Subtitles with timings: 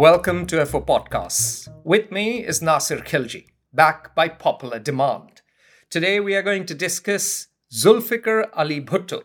[0.00, 1.68] Welcome to FO Podcasts.
[1.84, 5.42] With me is Nasir Khilji, back by popular demand.
[5.90, 9.24] Today we are going to discuss Zulfikar Ali Bhutto.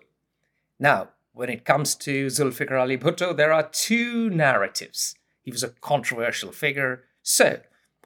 [0.77, 5.15] Now, when it comes to Zulfikar Ali Bhutto, there are two narratives.
[5.43, 7.61] He was a controversial figure, so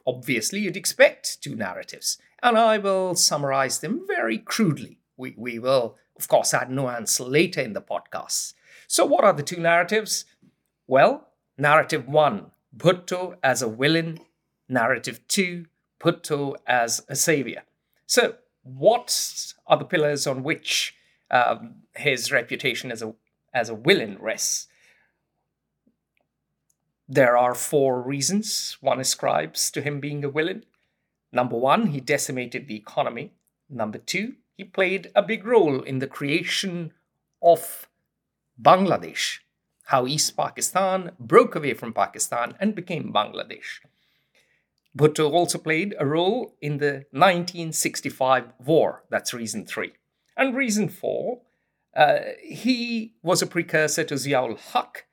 [0.05, 5.00] obviously you'd expect two narratives, and I will summarize them very crudely.
[5.17, 8.54] We, we will, of course, add nuance later in the podcast.
[8.86, 10.25] So, what are the two narratives?
[10.86, 14.19] Well, Narrative 1 Bhutto as a villain.
[14.68, 15.65] Narrative 2
[16.00, 17.64] Bhutto as a savior.
[18.05, 20.95] So, what are the pillars on which
[21.32, 23.14] um, his reputation as a,
[23.54, 24.68] as a villain rests?
[27.07, 30.64] There are four reasons one ascribes to him being a villain.
[31.31, 33.31] Number one, he decimated the economy.
[33.70, 36.94] Number two, he played a big role in the creation
[37.42, 37.88] of
[38.62, 39.40] Bangladesh
[39.90, 43.80] how East Pakistan broke away from Pakistan and became Bangladesh.
[44.96, 49.04] Bhutto also played a role in the 1965 war.
[49.09, 49.94] That's reason three.
[50.38, 51.42] And reason four,
[51.96, 55.06] uh, he was a precursor to Ziaul Haq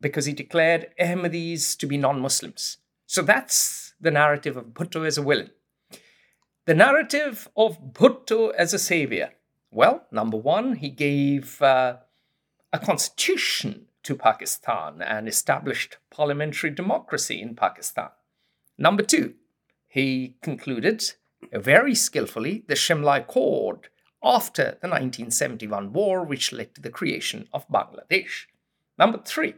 [0.00, 2.76] because he declared Ahmadis to be non Muslims.
[3.06, 5.50] So that's the narrative of Bhutto as a villain.
[6.66, 9.32] The narrative of Bhutto as a savior.
[9.72, 11.96] Well, number one, he gave uh,
[12.72, 18.08] a constitution to Pakistan and established parliamentary democracy in Pakistan.
[18.78, 19.34] Number two,
[19.86, 21.04] he concluded
[21.52, 23.90] very skillfully the Shimla Accord
[24.24, 28.46] after the 1971 war, which led to the creation of Bangladesh.
[28.98, 29.56] Number three,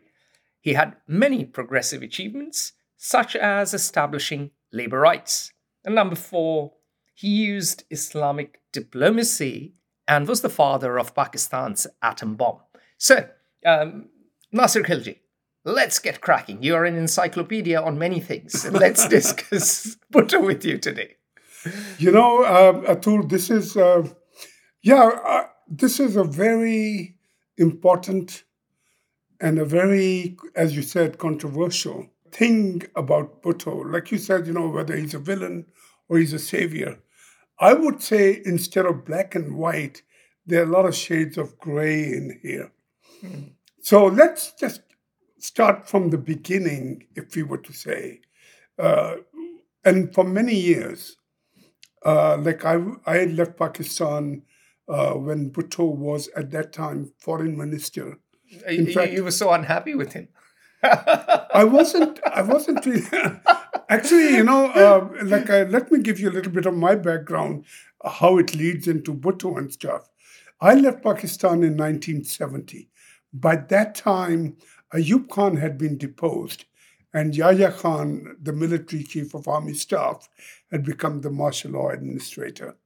[0.60, 5.52] he had many progressive achievements, such as establishing labor rights.
[5.84, 6.72] And number four,
[7.14, 9.74] he used Islamic diplomacy
[10.08, 12.58] and was the father of Pakistan's atom bomb.
[12.98, 13.28] So,
[13.64, 14.08] um,
[14.52, 15.18] Nasir Khilji,
[15.64, 16.62] let's get cracking.
[16.62, 18.64] You're an encyclopedia on many things.
[18.70, 21.16] Let's discuss Bhutto with you today.
[21.98, 24.08] You know, uh, Atul, this is, uh,
[24.82, 27.16] yeah, uh, this is a very
[27.58, 28.44] important
[29.40, 33.90] and a very, as you said, controversial thing about Bhutto.
[33.90, 35.66] Like you said, you know, whether he's a villain
[36.08, 36.98] or he's a savior.
[37.58, 40.02] I would say instead of black and white,
[40.46, 42.72] there are a lot of shades of gray in here.
[43.22, 43.52] Mm.
[43.82, 44.82] So let's just
[45.38, 48.20] start from the beginning, if we were to say.
[48.78, 49.16] Uh,
[49.84, 51.16] and for many years,
[52.04, 54.42] uh, like I, I left Pakistan
[54.88, 58.18] uh, when Bhutto was at that time foreign minister.
[58.66, 60.28] In you, fact, you were so unhappy with him.
[60.82, 62.20] I wasn't.
[62.26, 63.06] I wasn't really.
[63.88, 66.94] Actually, you know, uh, like uh, let me give you a little bit of my
[66.94, 67.64] background,
[68.04, 70.08] how it leads into Bhutto and stuff.
[70.60, 72.89] I left Pakistan in 1970.
[73.32, 74.56] By that time,
[74.92, 76.64] Ayub Khan had been deposed,
[77.14, 80.28] and Yahya Khan, the military chief of army staff,
[80.70, 82.76] had become the martial law administrator,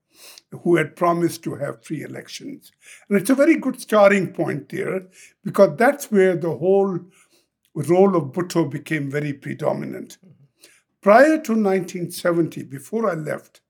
[0.63, 2.73] who had promised to have free elections.
[3.09, 5.09] And it's a very good starting point there,
[5.43, 7.01] because that's where the whole
[7.75, 10.19] role of Bhutto became very predominant.
[11.01, 13.61] Prior to 1970, before I left,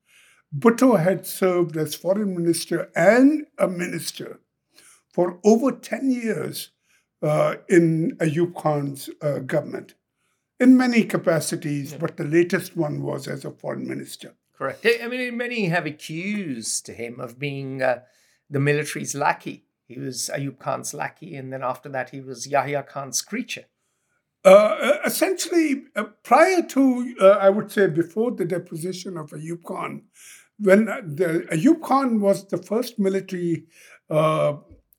[0.56, 4.40] Bhutto had served as foreign minister and a minister
[5.14, 6.70] for over 10 years
[7.22, 9.94] uh, in Ayub Khan's uh, government
[10.58, 11.98] in many capacities, yeah.
[11.98, 14.34] but the latest one was as a foreign minister.
[14.58, 14.84] Correct.
[14.84, 18.00] I mean, many have accused him of being uh,
[18.50, 19.66] the military's lackey.
[19.86, 23.66] He was Ayub Khan's lackey, and then after that, he was Yahya Khan's creature.
[24.44, 29.62] Uh, uh essentially, uh, prior to, uh, I would say, before the deposition of Ayub
[29.62, 30.02] Khan,
[30.58, 33.66] when the, Ayub Khan was the first military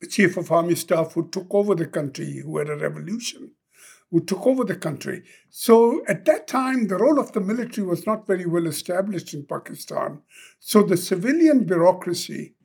[0.09, 3.51] chief of army staff who took over the country, who had a revolution,
[4.11, 5.23] who took over the country.
[5.49, 9.45] So at that time, the role of the military was not very well established in
[9.45, 10.21] Pakistan.
[10.59, 12.55] So the civilian bureaucracy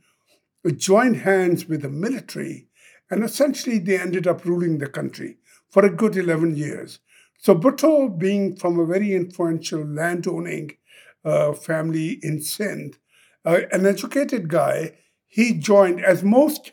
[0.76, 2.68] joined hands with the military,
[3.10, 5.38] and essentially they ended up ruling the country
[5.70, 6.98] for a good 11 years.
[7.38, 10.76] So Bhutto, being from a very influential landowning
[11.24, 12.98] uh, family in Sindh,
[13.44, 14.92] uh, an educated guy,
[15.26, 16.72] he joined, as most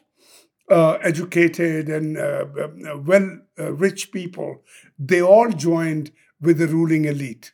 [0.70, 4.64] uh, educated and uh, uh, well uh, rich people,
[5.00, 6.12] they all joined
[6.42, 7.54] with the ruling elite.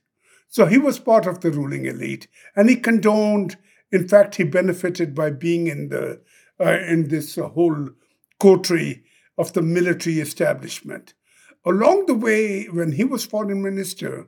[0.50, 3.57] So he was part of the ruling elite, and he condoned.
[3.92, 6.21] In fact, he benefited by being in the
[6.60, 7.89] uh, in this whole
[8.39, 9.04] coterie
[9.38, 11.13] of the military establishment.
[11.65, 14.27] Along the way, when he was foreign minister,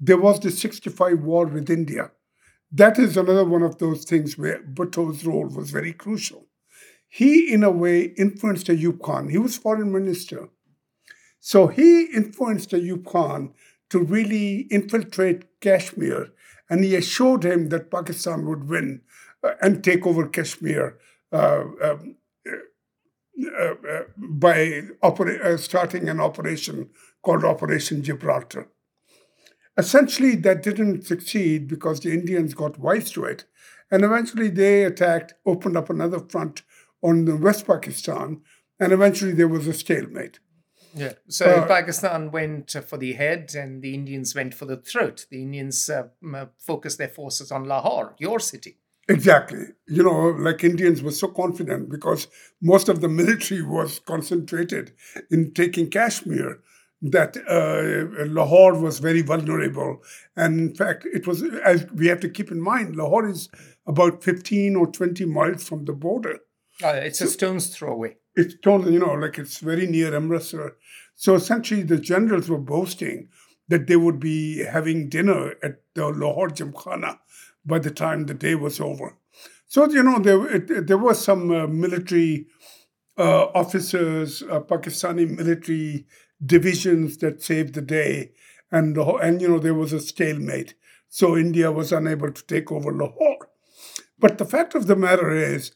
[0.00, 2.10] there was the 65 war with India.
[2.70, 6.47] That is another one of those things where Bhutto's role was very crucial
[7.08, 9.30] he, in a way, influenced Ayub Khan.
[9.30, 10.50] He was foreign minister.
[11.40, 13.54] So he influenced Ayub Khan
[13.90, 16.28] to really infiltrate Kashmir,
[16.68, 19.00] and he assured him that Pakistan would win
[19.42, 20.98] uh, and take over Kashmir
[21.32, 22.16] uh, um,
[23.58, 26.90] uh, uh by uh, starting an operation
[27.22, 28.68] called Operation Gibraltar.
[29.78, 33.44] Essentially, that didn't succeed because the Indians got wise to it.
[33.90, 36.62] And eventually, they attacked, opened up another front
[37.02, 38.42] on the West Pakistan,
[38.80, 40.40] and eventually there was a stalemate.
[40.94, 41.12] Yeah.
[41.28, 45.26] So uh, Pakistan went for the head, and the Indians went for the throat.
[45.30, 46.08] The Indians uh,
[46.58, 48.78] focused their forces on Lahore, your city.
[49.08, 49.64] Exactly.
[49.86, 52.28] You know, like Indians were so confident because
[52.60, 54.92] most of the military was concentrated
[55.30, 56.60] in taking Kashmir
[57.00, 60.02] that uh, Lahore was very vulnerable.
[60.36, 63.48] And in fact, it was, as we have to keep in mind, Lahore is
[63.86, 66.40] about 15 or 20 miles from the border.
[66.82, 68.16] Uh, it's so, a stone's throw away.
[68.36, 70.76] It's totally, you know, like it's very near Amritsar.
[71.14, 73.28] So essentially, the generals were boasting
[73.68, 77.20] that they would be having dinner at the Lahore Gymkhana
[77.64, 79.16] by the time the day was over.
[79.66, 82.46] So, you know, there, it, there was some uh, military
[83.18, 86.06] uh, officers, uh, Pakistani military
[86.44, 88.32] divisions that saved the day.
[88.70, 90.74] And, and, you know, there was a stalemate.
[91.08, 93.48] So India was unable to take over Lahore.
[94.18, 95.72] But the fact of the matter is,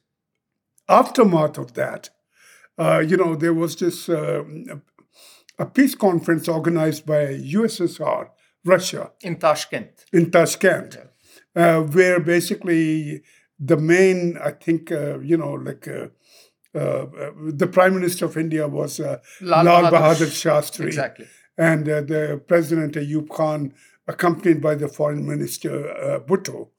[0.88, 2.11] aftermath of that,
[2.79, 4.43] uh, you know, there was this uh,
[5.58, 8.29] a peace conference organized by USSR,
[8.64, 9.12] Russia.
[9.23, 10.06] In Tashkent.
[10.12, 10.96] In Tashkent,
[11.55, 11.79] yeah.
[11.79, 13.23] uh, where basically
[13.58, 16.08] the main, I think, uh, you know, like uh,
[16.79, 17.06] uh,
[17.52, 20.87] the Prime Minister of India was Lal, Lal Bahadur Shastri.
[20.87, 21.26] Exactly.
[21.58, 23.75] And the President Ayub Khan,
[24.08, 26.70] accompanied by the Foreign Minister Bhutto,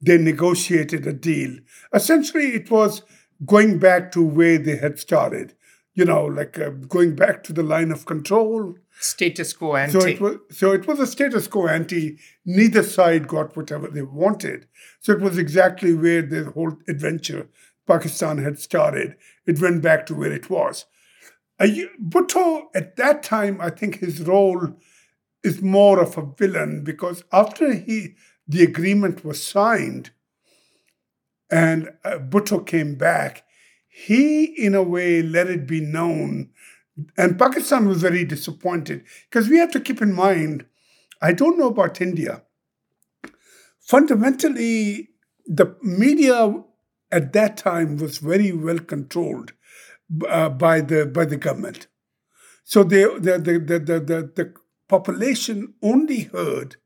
[0.00, 1.58] they negotiated a deal.
[1.94, 3.02] Essentially, it was
[3.44, 5.54] going back to where they had started,
[5.94, 8.74] you know, like uh, going back to the line of control.
[9.00, 10.00] Status quo ante.
[10.00, 12.18] So it was, so it was a status quo ante.
[12.44, 14.66] Neither side got whatever they wanted.
[15.00, 17.48] So it was exactly where the whole adventure
[17.86, 19.16] Pakistan had started.
[19.46, 20.86] It went back to where it was.
[21.58, 21.66] Uh,
[22.00, 24.74] Bhutto, at that time, I think his role
[25.42, 28.14] is more of a villain because after he
[28.46, 30.10] the agreement was signed,
[31.52, 33.44] and uh, Bhutto came back,
[33.86, 36.50] he, in a way, let it be known.
[37.16, 40.64] And Pakistan was very disappointed because we have to keep in mind,
[41.20, 42.42] I don't know about India.
[43.80, 45.10] Fundamentally,
[45.46, 46.64] the media
[47.10, 49.52] at that time was very well controlled
[50.28, 51.86] uh, by the by the government.
[52.64, 54.54] So they, the, the, the, the, the, the
[54.88, 56.76] population only heard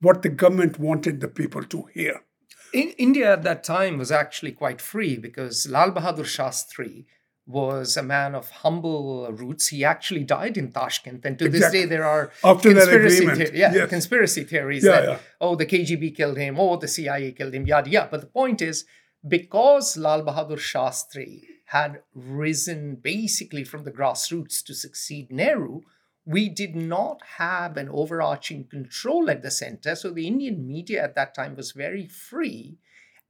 [0.00, 2.22] what the government wanted the people to hear.
[2.72, 7.04] In India at that time was actually quite free because Lal Bahadur Shastri
[7.46, 9.68] was a man of humble roots.
[9.68, 11.58] He actually died in Tashkent, and to exactly.
[11.58, 13.88] this day there are After conspiracy, the- yeah, yes.
[13.90, 15.18] conspiracy theories yeah, that yeah.
[15.40, 18.08] oh the KGB killed him, oh the CIA killed him, yada yada.
[18.10, 18.84] But the point is
[19.26, 25.80] because Lal Bahadur Shastri had risen basically from the grassroots to succeed Nehru,
[26.24, 29.94] we did not have an overarching control at the center.
[29.94, 32.78] So the Indian media at that time was very free.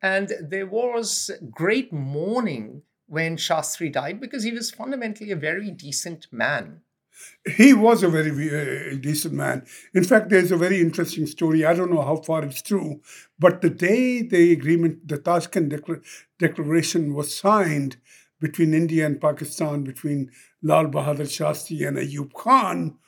[0.03, 6.27] And there was great mourning when Shastri died because he was fundamentally a very decent
[6.33, 6.81] man.
[7.57, 9.65] He was a very uh, decent man.
[9.95, 11.65] In fact, there's a very interesting story.
[11.65, 13.01] I don't know how far it's true,
[13.39, 15.73] but the day the agreement, the Tashkent
[16.39, 17.97] Declaration was signed
[18.43, 20.31] between India and Pakistan, between
[20.63, 22.99] Lal Bahadur Shastri and Ayub Khan,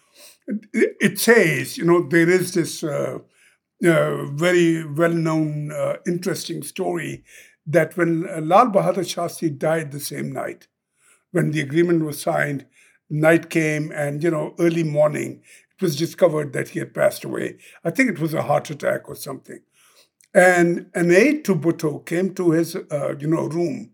[0.47, 3.19] it says, you know, there is this uh,
[3.85, 7.25] uh, very well known, uh, interesting story
[7.67, 10.69] that when Lal Bahadur Shastri died the same night,
[11.33, 12.67] when the agreement was signed,
[13.11, 15.43] night came and, you know, early morning,
[15.77, 17.57] it was discovered that he had passed away.
[17.85, 19.61] I think it was a heart attack or something.
[20.33, 23.94] And an aide to Bhutto came to his, uh, you know, room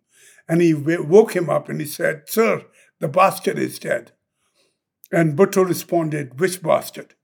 [0.51, 2.65] and he woke him up and he said, Sir,
[2.99, 4.11] the bastard is dead.
[5.13, 7.15] And Bhutto responded, Which bastard?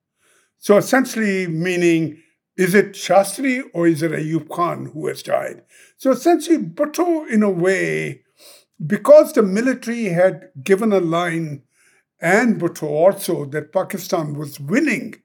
[0.59, 2.23] So essentially, meaning,
[2.57, 5.63] is it Shastri or is it Ayub Khan who has died?
[5.97, 8.23] So essentially, Bhutto, in a way,
[8.87, 11.65] because the military had given a line
[12.21, 15.17] and Bhutto also that Pakistan was winning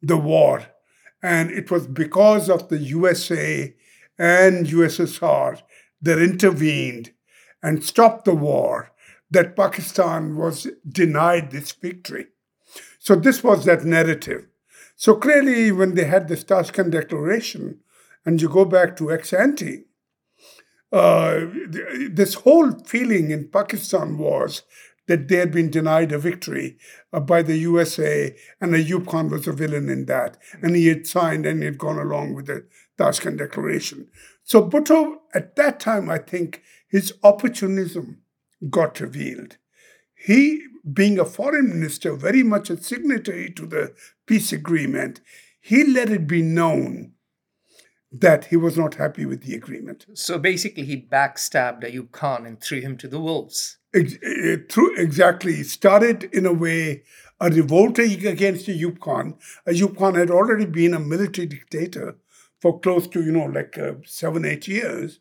[0.00, 0.64] the war,
[1.22, 3.74] and it was because of the USA
[4.18, 5.60] and USSR
[6.00, 7.12] that intervened
[7.66, 8.92] and stop the war
[9.28, 12.26] that Pakistan was denied this victory.
[13.00, 14.46] So this was that narrative.
[14.94, 17.80] So clearly, when they had the Tashkent Declaration,
[18.24, 19.84] and you go back to ex ante,
[20.92, 21.46] uh,
[22.08, 24.62] this whole feeling in Pakistan was
[25.08, 26.78] that they had been denied a victory
[27.12, 30.36] uh, by the USA, and Ayub Khan was a villain in that.
[30.62, 32.64] And he had signed and he had gone along with the
[32.96, 34.08] Tashkent Declaration.
[34.44, 38.22] So Bhutto, at that time, I think his opportunism
[38.70, 39.56] got revealed.
[40.14, 40.62] He,
[40.92, 43.94] being a foreign minister, very much a signatory to the
[44.26, 45.20] peace agreement,
[45.60, 47.12] he let it be known
[48.12, 50.06] that he was not happy with the agreement.
[50.14, 53.78] So basically, he backstabbed Ayub Khan and threw him to the wolves.
[53.94, 55.62] Eh, through, exactly.
[55.62, 57.02] Started in a way
[57.40, 59.34] a revolt against Ayub Khan.
[59.66, 62.16] Ayub Khan had already been a military dictator
[62.60, 65.20] for close to, you know, like uh, seven, eight years.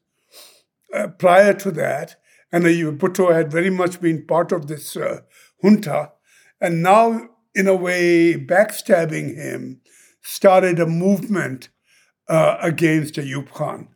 [0.95, 2.15] Uh, prior to that,
[2.51, 5.21] and Ayub Bhutto had very much been part of this uh,
[5.61, 6.11] junta,
[6.61, 9.81] and now, in a way, backstabbing him
[10.21, 11.69] started a movement
[12.29, 13.89] uh, against Ayub Khan.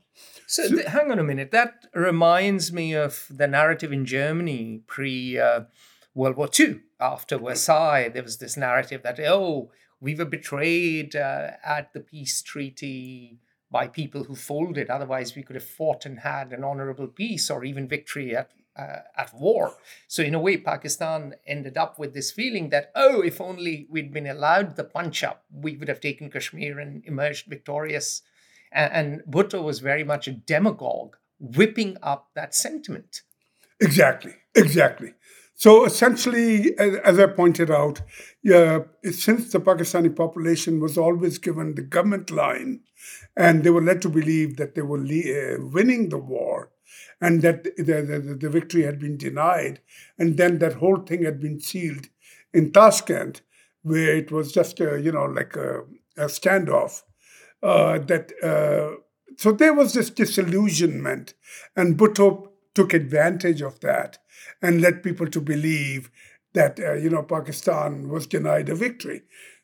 [0.45, 1.51] So, so th- hang on a minute.
[1.51, 5.61] That reminds me of the narrative in Germany pre uh,
[6.13, 6.81] World War II.
[6.99, 12.41] After Versailles, there was this narrative that, oh, we were betrayed uh, at the peace
[12.41, 13.39] treaty
[13.71, 14.89] by people who folded.
[14.89, 19.01] Otherwise, we could have fought and had an honorable peace or even victory at uh,
[19.17, 19.75] at war.
[20.07, 24.13] So in a way, Pakistan ended up with this feeling that oh, if only we'd
[24.13, 28.21] been allowed the punch up, we would have taken Kashmir and emerged victorious.
[28.71, 33.23] And, and Bhutto was very much a demagogue, whipping up that sentiment.
[33.81, 35.13] Exactly, exactly.
[35.59, 38.01] So essentially, as, I pointed out,
[38.45, 42.79] since the Pakistani population was always given the government line,
[43.35, 46.71] and they were led to believe that they were uh, winning the war,
[47.19, 49.81] and that the, the, the, victory had been denied,
[50.17, 52.07] and then that whole thing had been sealed
[52.53, 53.41] in Tashkent,
[53.81, 55.81] where it was just a, you know like a,
[56.15, 57.01] a standoff.
[57.61, 58.95] Uh, that uh,
[59.35, 61.33] so there was this disillusionment,
[61.75, 62.48] and Bhutto
[62.79, 64.19] took advantage of that
[64.61, 66.09] and led people to believe
[66.53, 69.23] that uh, you know Pakistan was denied a victory.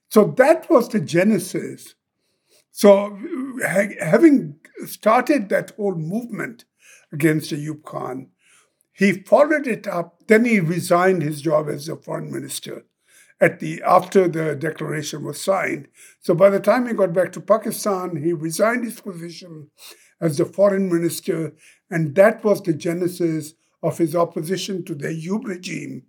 [0.10, 1.96] So that was the genesis.
[2.72, 3.18] So
[3.64, 6.66] ha- having started that whole movement
[7.14, 8.28] against Ayub Khan,
[8.92, 10.28] he followed it up.
[10.28, 12.84] Then he resigned his job as a foreign minister
[13.40, 15.88] at the after the declaration was signed.
[16.20, 19.70] So by the time he got back to Pakistan, he resigned his position
[20.22, 21.54] as the foreign minister,
[21.90, 26.04] and that was the genesis of his opposition to the Ayub regime.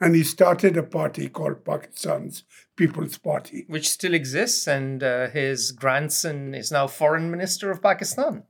[0.00, 2.44] And he started a party called Pakistan's
[2.76, 3.64] People's Party.
[3.66, 8.44] Which still exists, and uh, his grandson is now foreign minister of Pakistan.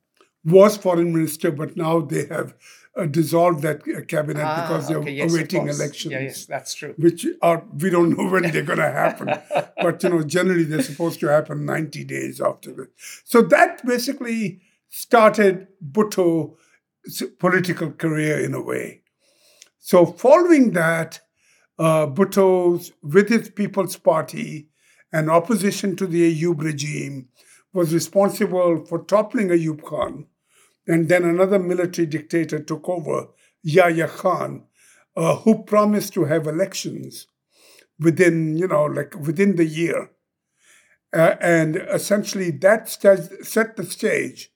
[0.45, 2.55] Was foreign minister, but now they have
[2.99, 6.13] uh, dissolved that uh, cabinet ah, because they're okay, yes, awaiting elections.
[6.13, 6.95] Yeah, yes, that's true.
[6.99, 9.35] Which are we don't know when they're going to happen,
[9.81, 12.89] but you know generally they're supposed to happen ninety days after that.
[13.25, 16.57] So that basically started Bhutto
[17.39, 19.03] political career in a way.
[19.79, 21.21] So, following that,
[21.79, 24.69] uh, Bhutto's, with his People's Party
[25.13, 27.29] and opposition to the Ayub regime,
[27.73, 30.27] was responsible for toppling Ayub Khan.
[30.87, 33.29] And then another military dictator took over,
[33.63, 34.65] Yahya Khan,
[35.17, 37.27] uh, who promised to have elections
[37.99, 40.11] within, you know, like within the year.
[41.13, 44.51] Uh, and essentially that set the stage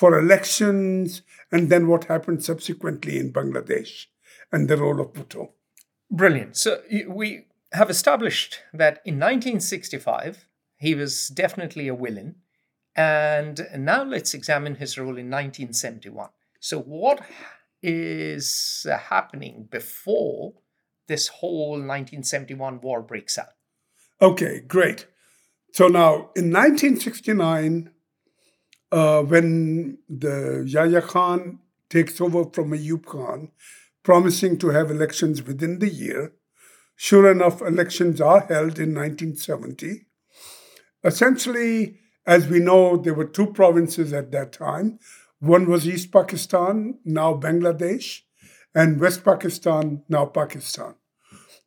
[0.00, 1.20] for elections
[1.52, 4.06] and then what happened subsequently in Bangladesh
[4.50, 5.50] and the role of Bhutto.
[6.10, 6.56] Brilliant.
[6.56, 12.36] So we have established that in 1965, he was definitely a villain.
[12.96, 16.30] And now let's examine his role in 1971.
[16.60, 17.20] So, what
[17.82, 20.54] is happening before
[21.08, 23.52] this whole 1971 war breaks out?
[24.22, 25.06] Okay, great.
[25.72, 27.90] So, now in 1969,
[28.92, 33.50] uh, when the Yahya Khan takes over from Ayub Khan,
[34.02, 36.32] promising to have elections within the year.
[36.96, 40.06] Sure enough, elections are held in 1970.
[41.02, 44.98] Essentially, as we know, there were two provinces at that time.
[45.38, 48.20] One was East Pakistan, now Bangladesh,
[48.74, 50.94] and West Pakistan, now Pakistan.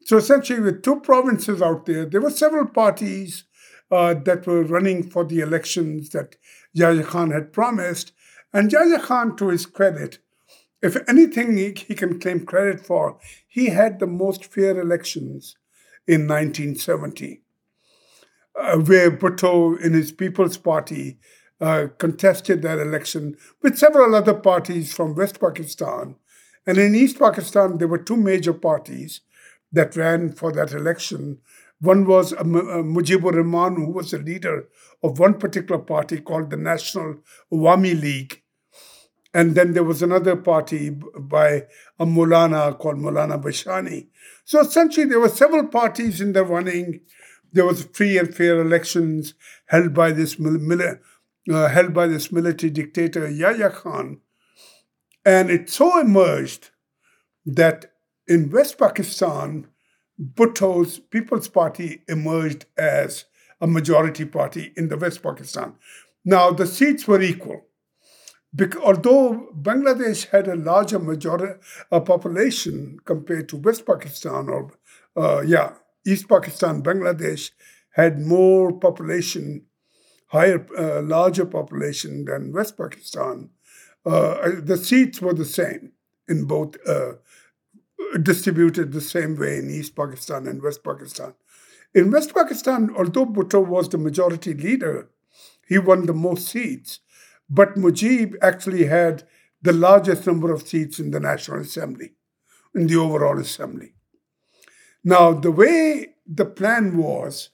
[0.05, 3.45] So essentially, with two provinces out there, there were several parties
[3.89, 6.35] uh, that were running for the elections that
[6.73, 8.11] Yahya Khan had promised.
[8.51, 10.19] And Yahya Khan, to his credit,
[10.81, 15.55] if anything he, he can claim credit for, he had the most fair elections
[16.05, 17.41] in 1970,
[18.59, 21.19] uh, where Bhutto, in his People's Party,
[21.61, 26.15] uh, contested that election with several other parties from West Pakistan.
[26.67, 29.21] And in East Pakistan, there were two major parties
[29.71, 31.39] that ran for that election
[31.83, 34.69] one was uh, Mujibur Rahman, who was the leader
[35.03, 37.17] of one particular party called the National
[37.51, 38.41] Awami League.
[39.33, 41.63] And then there was another party by
[41.99, 44.07] a Maulana called Maulana Bhashani.
[44.45, 47.01] So essentially, there were several parties in the running.
[47.51, 49.33] There was free and fair elections
[49.65, 54.21] held by this uh, held by this military dictator Yahya Khan,
[55.25, 56.69] and it so emerged
[57.45, 57.91] that
[58.25, 59.67] in West Pakistan,
[60.19, 63.25] Bhutto's People's Party emerged as
[63.59, 65.75] a majority party in the West Pakistan.
[66.25, 67.65] Now the seats were equal.
[68.55, 71.59] Because, although Bangladesh had a larger majority
[71.91, 74.71] a population compared to West Pakistan or
[75.15, 75.73] uh, yeah
[76.05, 77.51] East Pakistan, Bangladesh
[77.91, 79.65] had more population,
[80.27, 83.49] higher, uh, larger population than West Pakistan.
[84.05, 85.93] Uh, the seats were the same
[86.27, 87.13] in both, uh,
[88.21, 91.33] distributed the same way in East Pakistan and West Pakistan.
[91.93, 95.09] In West Pakistan, although Bhutto was the majority leader,
[95.67, 96.99] he won the most seats.
[97.49, 99.23] But Mujib actually had
[99.61, 102.13] the largest number of seats in the National Assembly,
[102.75, 103.93] in the overall assembly.
[105.03, 107.49] Now, the way the plan was,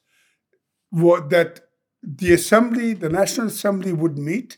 [0.91, 1.61] was that
[2.01, 4.57] the assembly, the National Assembly would meet.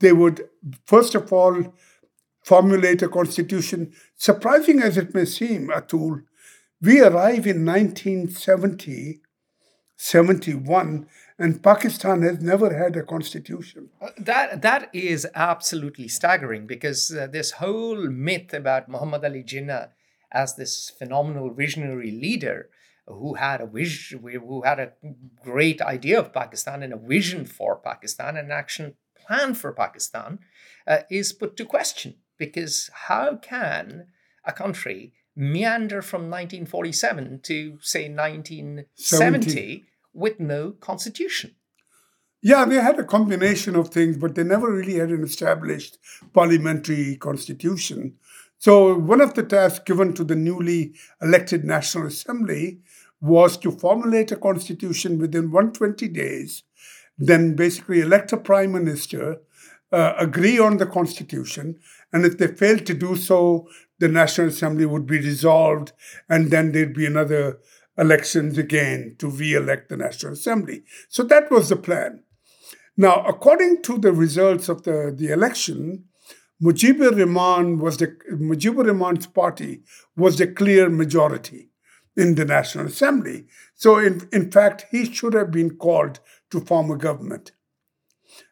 [0.00, 0.48] They would,
[0.86, 1.74] first of all,
[2.44, 3.92] formulate a constitution.
[4.16, 6.24] Surprising as it may seem, Atul,
[6.80, 9.20] we arrive in 1970,
[9.96, 11.08] 71,
[11.38, 13.88] and Pakistan has never had a constitution.
[14.00, 19.88] Uh, that that is absolutely staggering because uh, this whole myth about Muhammad Ali Jinnah
[20.30, 22.68] as this phenomenal visionary leader
[23.06, 24.92] who had a vision, who had a
[25.42, 30.38] great idea of Pakistan and a vision for Pakistan, an action plan for Pakistan,
[30.86, 34.06] uh, is put to question because how can
[34.44, 39.84] a country meander from 1947 to say 1970 70.
[40.12, 41.56] with no constitution?
[42.42, 45.96] Yeah, they had a combination of things, but they never really had an established
[46.34, 48.16] parliamentary constitution.
[48.58, 52.80] So, one of the tasks given to the newly elected National Assembly
[53.20, 56.64] was to formulate a constitution within 120 days,
[57.16, 59.38] then basically elect a prime minister,
[59.90, 61.78] uh, agree on the constitution,
[62.14, 65.92] and if they failed to do so, the National Assembly would be dissolved,
[66.28, 67.58] and then there'd be another
[67.98, 70.84] elections again to re-elect the National Assembly.
[71.08, 72.22] So that was the plan.
[72.96, 76.04] Now, according to the results of the, the election,
[76.62, 79.82] Mujibur Rahman was the Mujibur Rahman's party
[80.16, 81.70] was the clear majority
[82.16, 83.46] in the National Assembly.
[83.74, 86.20] So, in, in fact, he should have been called
[86.52, 87.50] to form a government.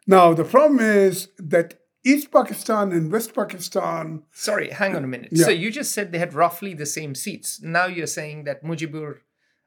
[0.05, 4.25] Now, the problem is that East Pakistan and West Pakistan.
[4.33, 5.31] Sorry, hang on a minute.
[5.33, 5.45] Yeah.
[5.45, 7.61] So, you just said they had roughly the same seats.
[7.62, 9.19] Now you're saying that Mujibur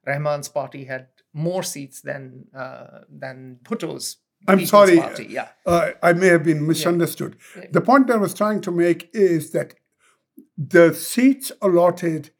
[0.06, 4.17] Rahman's party had more seats than uh, than Bhutto's.
[4.48, 5.00] I'm sorry.
[5.00, 5.28] Party.
[5.30, 7.38] Yeah, uh, I may have been misunderstood.
[7.58, 7.67] Yeah.
[7.71, 9.76] The point I was trying to make is that
[10.58, 12.32] the seats allotted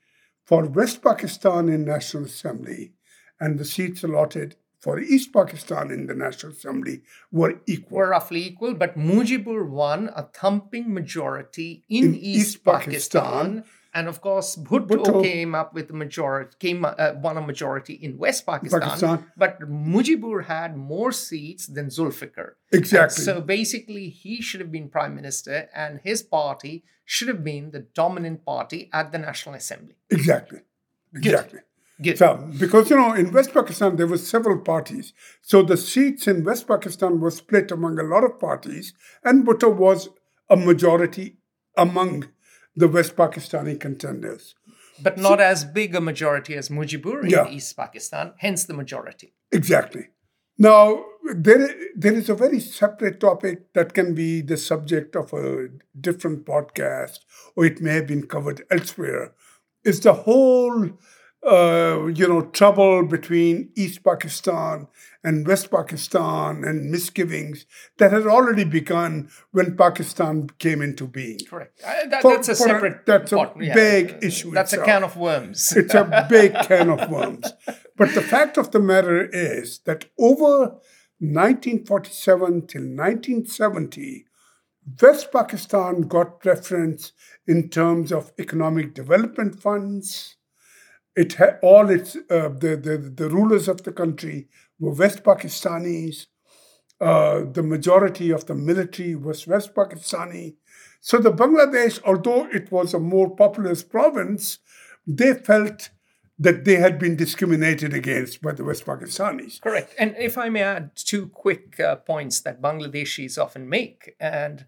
[0.44, 2.94] for West Pakistan in National Assembly
[3.40, 7.98] and the seats allotted for East Pakistan in the National Assembly were equal.
[7.98, 13.64] Were roughly equal, but Mujibur won a thumping majority in, in East, East Pakistan, Pakistan
[13.96, 17.94] and of course, Bhutto, Bhutto, came up with a majority, came uh, won a majority
[17.94, 19.26] in West Pakistan, Pakistan.
[19.36, 22.50] But Mujibur had more seats than Zulfikar.
[22.72, 23.16] Exactly.
[23.16, 27.72] And so basically, he should have been prime minister, and his party should have been
[27.72, 29.96] the dominant party at the National Assembly.
[30.12, 30.60] Exactly.
[31.16, 31.62] Exactly.
[32.02, 32.18] Good.
[32.18, 36.44] So, because you know, in West Pakistan there were several parties, so the seats in
[36.44, 40.10] West Pakistan were split among a lot of parties, and Bhutto was
[40.50, 41.38] a majority
[41.78, 42.28] among
[42.76, 44.56] the West Pakistani contenders.
[45.02, 47.48] But not so, as big a majority as Mujibur in yeah.
[47.48, 49.34] East Pakistan, hence the majority.
[49.52, 50.08] Exactly.
[50.58, 51.04] Now,
[51.34, 55.68] there, there is a very separate topic that can be the subject of a
[56.00, 57.20] different podcast,
[57.56, 59.34] or it may have been covered elsewhere.
[59.84, 60.98] Is the whole
[61.46, 64.88] uh, you know, trouble between East Pakistan
[65.24, 67.66] and West Pakistan and misgivings
[67.98, 71.40] that had already begun when Pakistan came into being.
[71.48, 71.82] Correct.
[71.84, 72.94] Uh, that, for, that's a separate.
[72.94, 73.74] A, that's a yeah.
[73.74, 74.52] big issue.
[74.52, 74.88] That's itself.
[74.88, 75.72] a can of worms.
[75.76, 77.54] it's a big can of worms.
[77.96, 80.80] But the fact of the matter is that over
[81.20, 84.26] 1947 till 1970,
[85.02, 87.12] West Pakistan got preference
[87.48, 90.36] in terms of economic development funds
[91.16, 94.48] it had all its uh, the, the the rulers of the country
[94.80, 96.28] were West Pakistanis.
[97.00, 100.56] Uh, the majority of the military was West Pakistani.
[101.02, 104.60] So the Bangladesh, although it was a more populous province,
[105.06, 105.90] they felt
[106.40, 109.62] that they had been discriminated against by the West Pakistanis.
[109.62, 109.94] Correct.
[109.98, 114.66] And if I may add two quick uh, points that Bangladeshis often make, and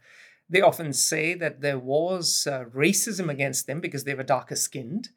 [0.50, 5.10] they often say that there was uh, racism against them because they were darker skinned.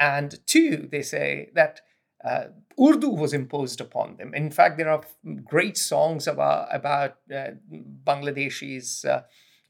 [0.00, 1.82] And two, they say that
[2.24, 2.44] uh,
[2.80, 4.34] Urdu was imposed upon them.
[4.34, 5.02] In fact, there are
[5.44, 7.50] great songs about, about uh,
[8.04, 9.22] Bangladeshis uh,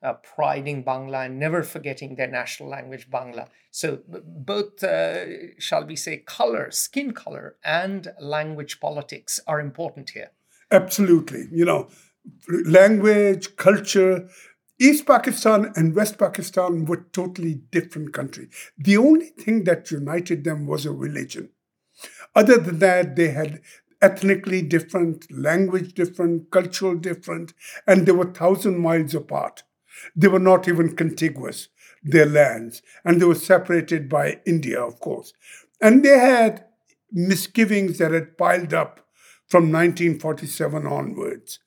[0.03, 3.49] uh, priding Bangla and never forgetting their national language, Bangla.
[3.71, 10.11] So, b- both, uh, shall we say, color, skin color, and language politics are important
[10.11, 10.31] here.
[10.71, 11.49] Absolutely.
[11.53, 11.89] You know,
[12.65, 14.29] language, culture,
[14.83, 18.49] East Pakistan and West Pakistan were totally different countries.
[18.79, 21.51] The only thing that united them was a religion.
[22.35, 23.61] Other than that, they had
[24.01, 27.53] ethnically different, language different, cultural different,
[27.87, 29.65] and they were thousand miles apart.
[30.17, 31.69] They were not even contiguous,
[32.03, 35.35] their lands, and they were separated by India, of course.
[35.83, 36.65] And they had
[37.13, 39.07] misgivings that had piled up
[39.47, 41.59] from 1947 onwards.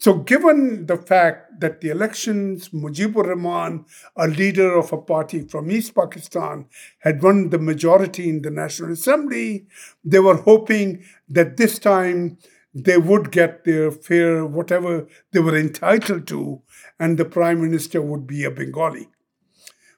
[0.00, 3.84] So, given the fact that the elections, Mujibur Rahman,
[4.16, 6.66] a leader of a party from East Pakistan,
[7.00, 9.66] had won the majority in the National Assembly,
[10.04, 12.38] they were hoping that this time
[12.72, 16.62] they would get their fair, whatever they were entitled to,
[17.00, 19.08] and the prime minister would be a Bengali.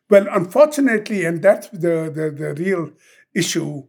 [0.09, 2.93] Well, unfortunately, and that's the, the, the real
[3.35, 3.85] issue,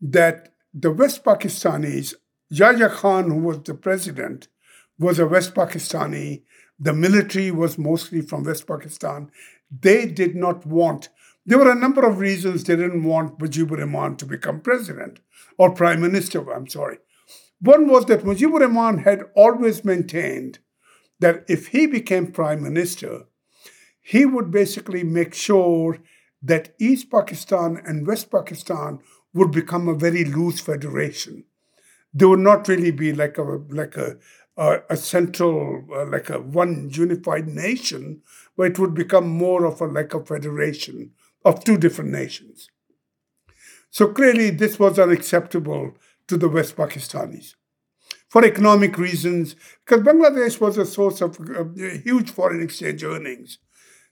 [0.00, 2.14] that the West Pakistanis,
[2.50, 4.46] Yahya Khan, who was the president,
[4.98, 6.42] was a West Pakistani.
[6.78, 9.30] The military was mostly from West Pakistan.
[9.70, 11.08] They did not want,
[11.44, 15.20] there were a number of reasons they didn't want Mujibur Rahman to become president
[15.58, 16.98] or prime minister, I'm sorry.
[17.60, 20.58] One was that Mujibur Rahman had always maintained
[21.20, 23.24] that if he became prime minister,
[24.02, 25.98] he would basically make sure
[26.42, 29.00] that East Pakistan and West Pakistan
[29.32, 31.44] would become a very loose federation.
[32.12, 34.16] They would not really be like a like a
[34.56, 38.22] uh, a central, uh, like a one unified nation,
[38.56, 41.12] but it would become more of a like a federation
[41.44, 42.70] of two different nations.
[43.90, 45.96] So clearly, this was unacceptable
[46.28, 47.54] to the West Pakistanis
[48.28, 51.64] for economic reasons, because Bangladesh was a source of uh,
[52.04, 53.58] huge foreign exchange earnings.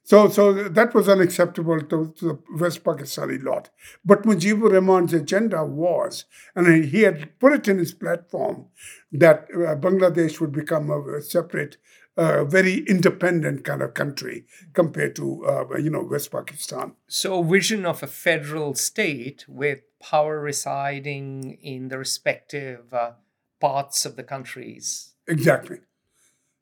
[0.06, 3.70] So, so that was unacceptable to, to, the West Pakistani lot.
[4.04, 8.66] But Mujibur Rahman's agenda was, and he had put it in his platform,
[9.12, 11.78] that uh, Bangladesh would become a, a separate,
[12.18, 16.92] uh, very independent kind of country compared to, uh, you know, West Pakistan.
[17.08, 23.12] So, a vision of a federal state with power residing in the respective uh,
[23.58, 25.14] parts of the countries.
[25.26, 25.78] Exactly.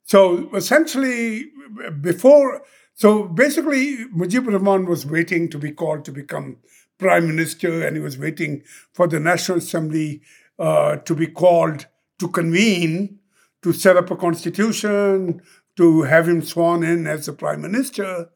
[0.05, 1.51] So, essentially,
[1.99, 2.61] before
[2.93, 6.57] so basically, Mujibur Rahman was waiting to be called to become
[6.99, 10.21] prime minister, and he was waiting for the National Assembly
[10.59, 11.87] uh, to be called
[12.19, 13.19] to convene
[13.63, 15.41] to set up a constitution,
[15.77, 18.29] to have him sworn in as the prime minister.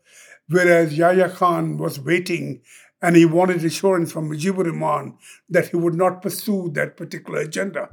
[0.49, 2.61] Whereas Yahya Khan was waiting
[3.01, 5.17] and he wanted assurance from Mujibur Rahman
[5.49, 7.89] that he would not pursue that particular agenda.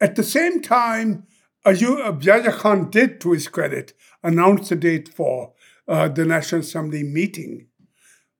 [0.00, 1.26] At the same time,
[1.64, 5.52] Yahya Khan did, to his credit, announce the date for
[5.88, 7.68] uh, the National Assembly meeting.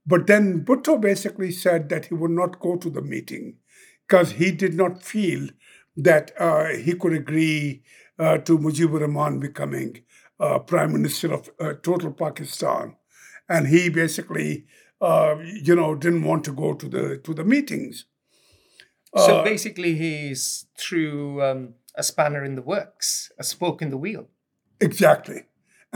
[0.06, 3.56] But then Bhutto basically said that he would not go to the meeting
[4.06, 5.48] because he did not feel
[5.96, 7.82] that uh, he could agree
[8.18, 10.02] uh, to Mujibur Rahman becoming
[10.38, 12.96] uh, prime minister of uh, total Pakistan,
[13.48, 14.66] and he basically,
[15.00, 18.04] uh, you know, didn't want to go to the to the meetings.
[19.16, 24.28] So basically, he's threw um, a spanner in the works, a spoke in the wheel.
[24.78, 25.44] Exactly.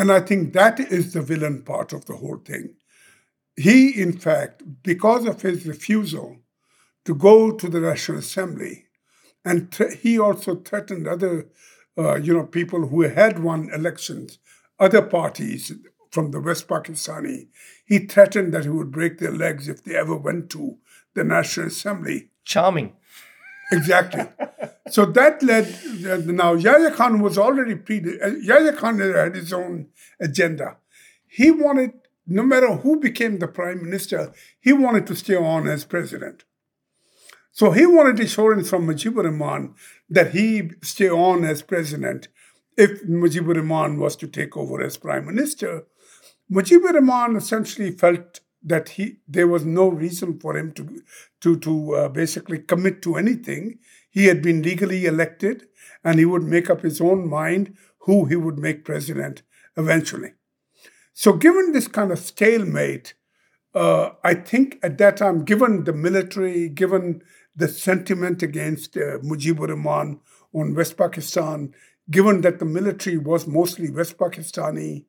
[0.00, 2.70] And I think that is the villain part of the whole thing.
[3.54, 6.38] He, in fact, because of his refusal
[7.04, 8.86] to go to the National Assembly,
[9.44, 11.50] and th- he also threatened other,
[11.98, 14.38] uh, you know, people who had won elections,
[14.78, 15.70] other parties
[16.10, 17.48] from the West Pakistani.
[17.84, 20.78] He threatened that he would break their legs if they ever went to
[21.14, 22.30] the National Assembly.
[22.46, 22.94] Charming.
[23.72, 24.24] Exactly.
[24.90, 25.66] so that led
[26.26, 28.00] now Yahya Khan was already pre
[28.42, 29.88] Yahya Khan had his own
[30.20, 30.76] agenda.
[31.26, 31.92] He wanted,
[32.26, 36.44] no matter who became the prime minister, he wanted to stay on as president.
[37.52, 39.74] So he wanted assurance from Mujibur Rahman
[40.08, 42.28] that he stay on as president
[42.76, 45.84] if Mujibur Rahman was to take over as prime minister.
[46.50, 51.02] Mujibur Rahman essentially felt that he there was no reason for him to
[51.40, 53.78] to to uh, basically commit to anything.
[54.10, 55.68] He had been legally elected,
[56.04, 59.42] and he would make up his own mind who he would make president
[59.76, 60.32] eventually.
[61.12, 63.14] So, given this kind of stalemate,
[63.74, 67.22] uh, I think at that time, given the military, given
[67.54, 70.20] the sentiment against uh, Mujibur Rahman
[70.54, 71.74] on West Pakistan,
[72.10, 75.04] given that the military was mostly West Pakistani,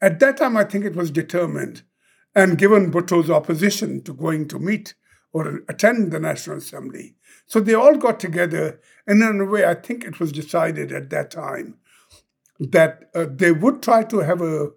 [0.00, 1.82] At that time, I think it was determined,
[2.38, 4.94] and given Bhutto's opposition to going to meet
[5.32, 7.16] or attend the National Assembly.
[7.48, 11.10] So they all got together, and in a way, I think it was decided at
[11.10, 11.78] that time
[12.60, 14.70] that uh, they would try to have a,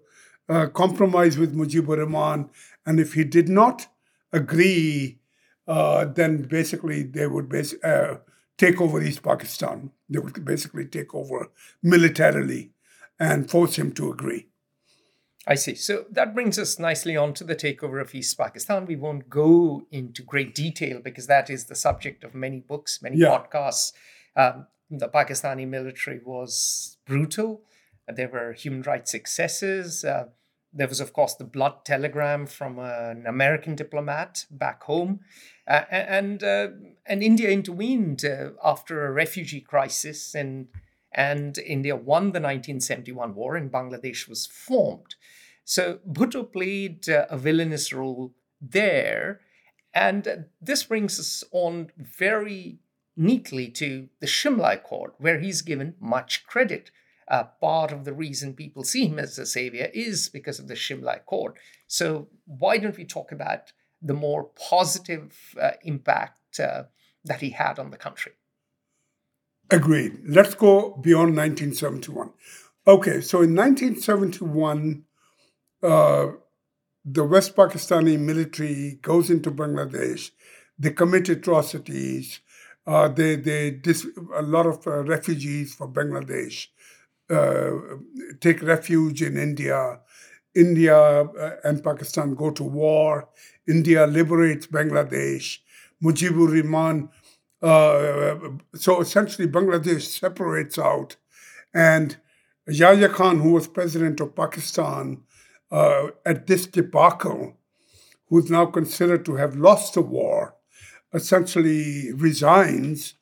[0.48, 2.50] a compromise with Mujibur Rahman,
[2.84, 3.86] and if he did not
[4.32, 5.20] agree,
[5.68, 8.16] uh, then basically they would bas- uh,
[8.58, 9.92] take over East Pakistan.
[10.08, 12.72] They would basically take over militarily
[13.20, 14.48] and force him to agree.
[15.46, 15.74] I see.
[15.74, 18.86] So that brings us nicely on to the takeover of East Pakistan.
[18.86, 23.16] We won't go into great detail because that is the subject of many books, many
[23.16, 23.26] yeah.
[23.26, 23.92] podcasts.
[24.36, 27.62] Um, the Pakistani military was brutal.
[28.06, 30.04] There were human rights excesses.
[30.04, 30.26] Uh,
[30.72, 35.20] there was, of course, the blood telegram from an American diplomat back home.
[35.66, 36.68] Uh, and uh,
[37.06, 40.68] and India intervened uh, after a refugee crisis, and
[41.12, 45.14] and India won the 1971 war, and Bangladesh was formed.
[45.72, 49.40] So Bhutto played uh, a villainous role there,
[49.94, 52.80] and this brings us on very
[53.16, 56.90] neatly to the Shimla Accord, where he's given much credit.
[57.26, 60.74] Uh, part of the reason people see him as a savior is because of the
[60.74, 61.54] Shimla Accord.
[61.86, 66.82] So why don't we talk about the more positive uh, impact uh,
[67.24, 68.32] that he had on the country?
[69.70, 70.18] Agreed.
[70.26, 72.32] Let's go beyond 1971.
[72.86, 75.04] Okay, so in 1971,
[75.82, 76.28] uh,
[77.04, 80.30] the West Pakistani military goes into Bangladesh.
[80.78, 82.40] They commit atrocities.
[82.86, 86.68] Uh, they they dis- a lot of uh, refugees from Bangladesh
[87.30, 87.70] uh,
[88.40, 90.00] take refuge in India.
[90.54, 93.28] India uh, and Pakistan go to war.
[93.68, 95.58] India liberates Bangladesh.
[96.02, 97.08] Mujibur Rahman.
[98.74, 101.16] So essentially, Bangladesh separates out,
[101.72, 102.16] and
[102.66, 105.22] Yahya Khan, who was president of Pakistan,
[105.72, 107.56] uh, at this debacle,
[108.28, 110.54] who's now considered to have lost the war,
[111.12, 113.14] essentially resigns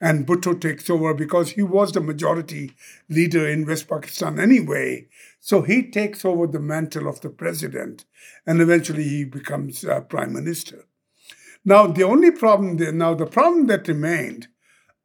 [0.00, 2.72] and Bhutto takes over because he was the majority
[3.08, 5.08] leader in West Pakistan anyway.
[5.40, 8.04] So he takes over the mantle of the president
[8.46, 10.86] and eventually he becomes uh, prime minister.
[11.64, 14.48] Now, the only problem there, now the problem that remained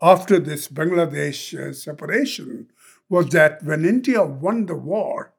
[0.02, 2.70] after this Bangladesh uh, separation
[3.10, 5.33] was that when India won the war,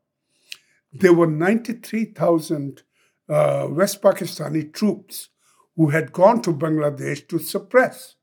[0.95, 2.83] there were 93,000
[3.29, 5.29] uh, West Pakistani troops
[5.77, 8.15] who had gone to Bangladesh to suppress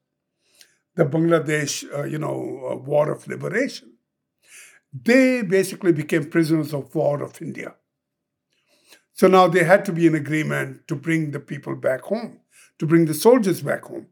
[0.96, 3.94] the Bangladesh, uh, you know, uh, war of liberation.
[4.94, 7.76] They basically became prisoners of war of India.
[9.14, 12.40] So now they had to be in agreement to bring the people back home,
[12.80, 14.08] to bring the soldiers back home,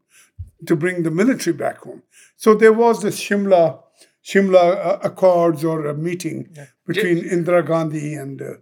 [0.66, 2.02] to bring the military back home.
[2.36, 3.82] So there was this Shimla
[4.24, 6.66] Shimla uh, Accords or a meeting yeah.
[6.86, 8.40] between Indira Gandhi and.
[8.40, 8.54] Uh,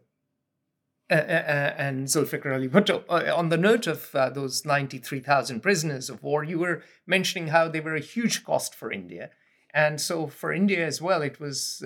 [1.10, 3.02] uh, uh, uh and Zulfikar Ali Bhutto.
[3.08, 7.80] Uh, on the note of those 93,000 prisoners of war, you were mentioning how they
[7.80, 9.30] were a huge cost for India.
[9.72, 11.82] And so for India as well, it was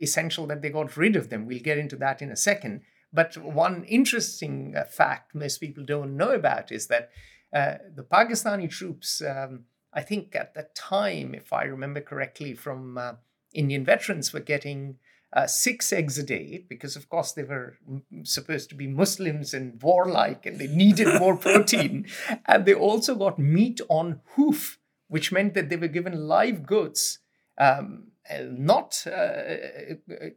[0.00, 1.46] essential that they got rid of them.
[1.46, 2.82] We'll get into that in a second.
[3.12, 7.10] But one interesting fact most people don't know about is that
[7.50, 9.22] the Pakistani troops.
[9.22, 9.64] Um,
[9.96, 13.14] I think at the time, if I remember correctly, from uh,
[13.54, 14.98] Indian veterans were getting
[15.32, 17.78] uh, six eggs a day because, of course, they were
[18.22, 22.06] supposed to be Muslims and warlike and they needed more protein.
[22.44, 24.78] and they also got meat on hoof,
[25.08, 27.20] which meant that they were given live goats.
[27.56, 28.08] Um,
[28.42, 30.28] not uh, uh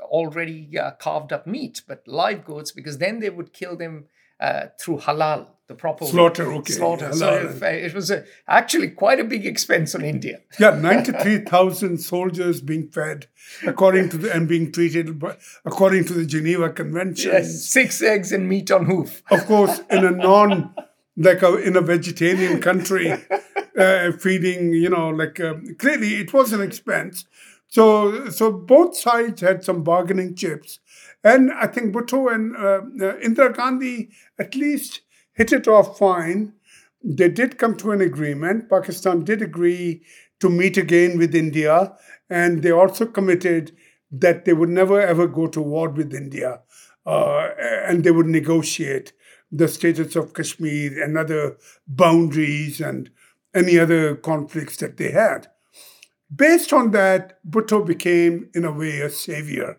[0.00, 4.06] already uh, carved up meat, but live goats, because then they would kill them
[4.40, 6.50] uh, through halal, the proper slaughter.
[6.52, 7.12] Okay, slaughter.
[7.12, 10.40] So it, it was a, actually quite a big expense on India.
[10.58, 13.26] Yeah, ninety-three thousand soldiers being fed,
[13.66, 15.22] according to the and being treated
[15.64, 17.32] according to the Geneva Convention.
[17.32, 19.22] Yes, six eggs and meat on hoof.
[19.30, 20.74] Of course, in a non
[21.18, 23.12] like a, in a vegetarian country,
[23.78, 27.26] uh, feeding you know like uh, clearly it was an expense.
[27.68, 30.78] So so both sides had some bargaining chips
[31.24, 35.02] and I think Bhutto and uh, uh, Indira Gandhi at least
[35.34, 36.54] hit it off fine.
[37.02, 38.68] They did come to an agreement.
[38.68, 40.02] Pakistan did agree
[40.40, 41.94] to meet again with India,
[42.30, 43.76] and they also committed
[44.10, 46.60] that they would never ever go to war with India,
[47.06, 49.12] uh, and they would negotiate
[49.50, 53.10] the status of Kashmir and other boundaries and
[53.54, 55.48] any other conflicts that they had.
[56.34, 59.78] Based on that, Bhutto became, in a way, a savior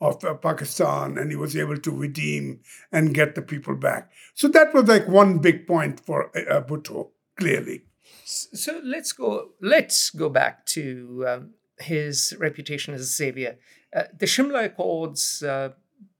[0.00, 2.60] of uh, Pakistan and he was able to redeem
[2.92, 4.10] and get the people back.
[4.34, 7.82] So that was like one big point for uh, uh Bhutto, clearly.
[8.24, 9.50] So let's go.
[9.60, 13.58] Let's go back to um, his reputation as a savior.
[13.94, 15.70] Uh, the Shimla Accords uh,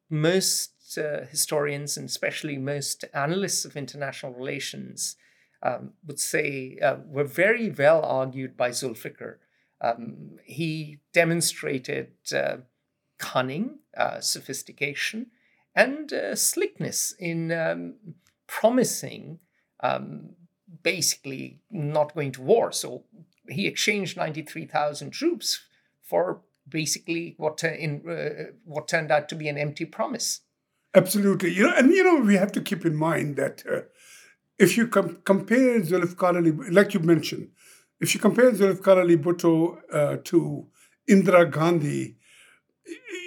[0.08, 5.16] most uh, historians and especially most analysts of international relations
[5.62, 9.36] um, would say were very well argued by Zulfikar.
[9.80, 12.12] Um, he demonstrated
[13.18, 15.26] cunning, uh, sophistication,
[15.74, 17.94] and uh, slickness in um,
[18.46, 19.38] promising
[19.80, 20.30] um,
[20.82, 22.72] basically not going to war.
[22.72, 23.04] So
[23.48, 25.60] he exchanged 93,000 troops
[26.02, 30.40] for basically what in uh, what turned out to be an empty promise.
[30.94, 33.80] Absolutely, you know, and you know we have to keep in mind that uh,
[34.58, 37.48] if you com- compare Zulfikar Ali, like you mentioned,
[38.00, 40.66] if you compare Zulfikar Ali Bhutto uh, to
[41.08, 42.16] Indira Gandhi,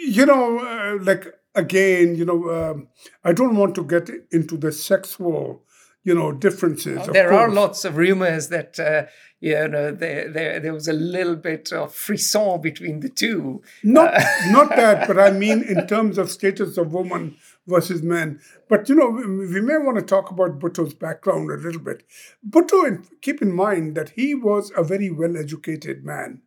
[0.05, 2.87] you know, uh, like again, you know, um,
[3.23, 5.63] I don't want to get into the sexual,
[6.03, 7.07] you know, differences.
[7.07, 9.05] there are lots of rumors that uh,
[9.39, 13.61] you know there, there there was a little bit of frisson between the two.
[13.83, 18.39] Not uh, not that, but I mean in terms of status of woman versus men.
[18.69, 22.03] But you know, we may want to talk about Bhutto's background a little bit.
[22.47, 26.41] Bhutto, keep in mind that he was a very well-educated man.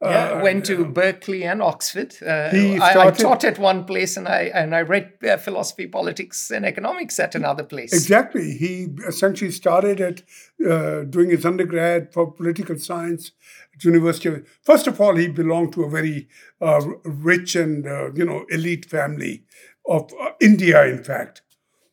[0.00, 2.14] Yeah, uh, went to Berkeley and Oxford.
[2.24, 6.52] Uh, I, I, taught at one place, and I and I read uh, philosophy, politics,
[6.52, 7.92] and economics at another place.
[7.92, 8.52] Exactly.
[8.52, 10.22] He essentially started at
[10.64, 13.32] uh, doing his undergrad for political science
[13.74, 14.28] at University.
[14.28, 16.28] Of, first of all, he belonged to a very
[16.60, 19.46] uh, rich and uh, you know elite family
[19.84, 20.84] of India.
[20.84, 21.42] In fact,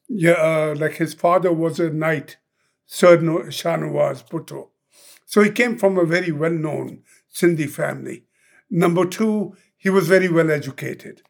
[0.08, 2.38] yeah, like his father was a knight,
[2.86, 4.70] Sir Shahnawaz Bhutto.
[5.26, 7.02] So he came from a very well-known
[7.36, 8.24] Sindhi family.
[8.70, 11.22] Number two, he was very well educated.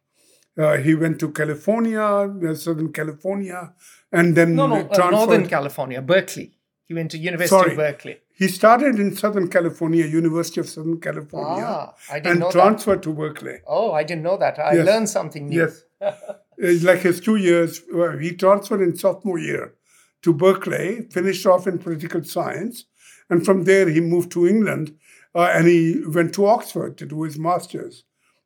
[0.57, 3.73] Uh, he went to California, uh, Southern California,
[4.11, 6.53] and then no, no, uh, Northern California, Berkeley.
[6.85, 7.71] He went to University Sorry.
[7.71, 8.17] of Berkeley.
[8.31, 12.99] He started in Southern California, University of Southern California, ah, I didn't and know transferred
[12.99, 13.03] that.
[13.03, 13.57] to Berkeley.
[13.67, 14.59] Oh, I didn't know that.
[14.59, 14.85] I yes.
[14.85, 15.69] learned something new.
[15.99, 17.81] Yes, like his two years.
[18.21, 19.73] He transferred in sophomore year
[20.21, 22.85] to Berkeley, finished off in political science,
[23.29, 24.95] and from there he moved to England
[25.35, 28.05] uh, and he went to Oxford to do his master's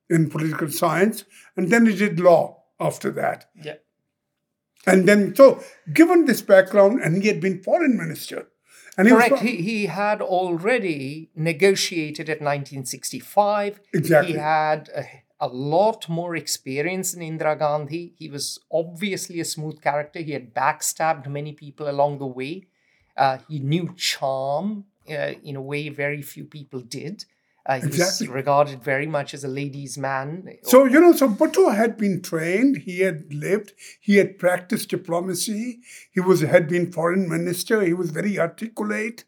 [0.10, 1.24] in political science,
[1.56, 3.50] and then he did law after that.
[3.64, 3.76] Yeah.
[4.88, 8.48] And then, so given this background, and he had been foreign minister.
[8.98, 9.32] And he Correct.
[9.34, 13.80] Was, he, he had already negotiated at 1965.
[13.94, 14.34] Exactly.
[14.34, 15.06] He had a,
[15.40, 18.14] a lot more experience than Indira Gandhi.
[18.18, 20.20] He was obviously a smooth character.
[20.20, 22.66] He had backstabbed many people along the way.
[23.16, 27.26] Uh, he knew charm uh, in a way very few people did.
[27.66, 28.28] Uh, he exactly.
[28.28, 30.58] was regarded very much as a ladies' man.
[30.64, 35.82] So, you know, so Bhutto had been trained, he had lived, he had practiced diplomacy,
[36.12, 39.26] he was had been foreign minister, he was very articulate.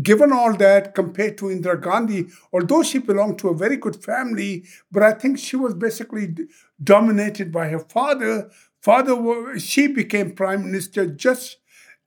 [0.00, 4.64] Given all that, compared to Indira Gandhi, although she belonged to a very good family,
[4.90, 6.34] but I think she was basically
[6.82, 8.50] dominated by her father.
[8.80, 11.58] Father, she became prime minister just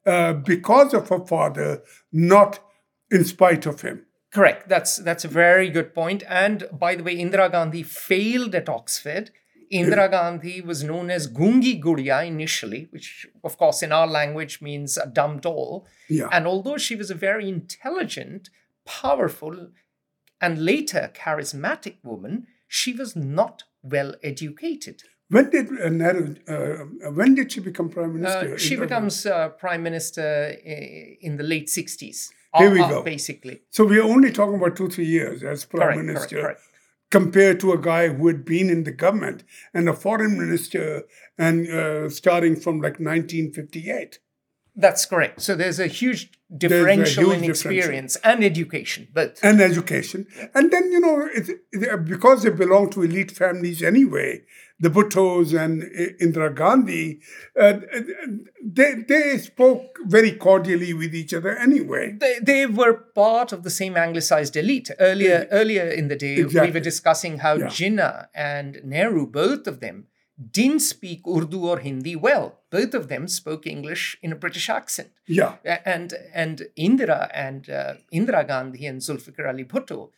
[0.06, 2.60] uh, because of her father, not
[3.12, 4.06] in spite of him.
[4.34, 4.68] Correct.
[4.68, 6.24] That's that's a very good point.
[6.28, 9.32] And by the way, Indira Gandhi failed at Oxford.
[9.72, 14.98] Indira Gandhi was known as Gungi Gudiya initially, which of course in our language means
[14.98, 15.88] a dumb doll.
[16.10, 16.30] Yeah.
[16.32, 18.50] And although she was a very intelligent,
[18.86, 19.70] powerful,
[20.40, 25.02] and later charismatic woman, she was not well educated.
[25.30, 26.36] When did uh, Nehru?
[26.48, 28.54] Uh, when did she become prime minister?
[28.54, 30.56] Uh, she becomes uh, prime minister
[31.22, 32.32] in the late sixties.
[32.58, 33.04] Here we go.
[33.04, 33.62] Basically.
[33.70, 36.42] So we're only talking about two, three years as prime correct, minister.
[36.42, 36.62] Correct, correct.
[37.12, 41.04] Compared to a guy who had been in the government and a foreign minister
[41.38, 44.20] and uh, starting from like 1958.
[44.76, 45.42] That's correct.
[45.42, 50.70] So there's a huge differential a huge in experience and education, but and education, and
[50.72, 54.42] then you know it, it, because they belong to elite families anyway,
[54.80, 55.84] the Bhuttos and
[56.20, 57.22] Indira Gandhi,
[57.60, 57.80] uh,
[58.64, 62.18] they, they spoke very cordially with each other anyway.
[62.20, 64.92] They, they were part of the same anglicized elite.
[65.00, 65.58] Earlier, yeah.
[65.58, 66.70] earlier in the day, exactly.
[66.70, 67.68] we were discussing how yeah.
[67.68, 70.08] Jinnah and Nehru, both of them,
[70.52, 72.60] didn't speak Urdu or Hindi well.
[72.70, 75.12] Both of them spoke English in a British accent.
[75.28, 75.56] Yeah.
[75.86, 80.10] And and Indira and uh, Indira Gandhi and Zulfikar Ali Bhutto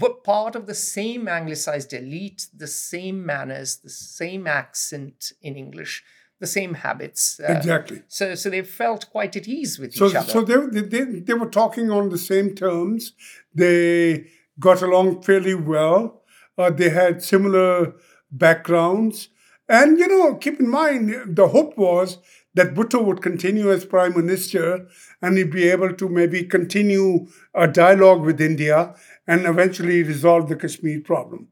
[0.00, 6.04] were part of the same anglicized elite, the same manners, the same accent in English,
[6.38, 7.40] the same habits.
[7.40, 8.02] Uh, exactly.
[8.08, 10.30] So, so they felt quite at ease with so, each other.
[10.30, 13.12] So they, they, they were talking on the same terms.
[13.54, 14.28] They
[14.60, 16.22] got along fairly well.
[16.58, 17.94] Uh, they had similar
[18.30, 19.28] backgrounds.
[19.68, 22.18] And, you know, keep in mind, the hope was
[22.54, 24.88] that Bhutto would continue as prime minister
[25.20, 28.94] and he'd be able to maybe continue a dialogue with India
[29.26, 31.48] and eventually resolve the Kashmir problem.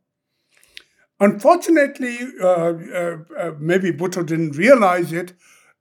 [1.20, 5.32] Unfortunately, uh, uh, uh, maybe Bhutto didn't realize it.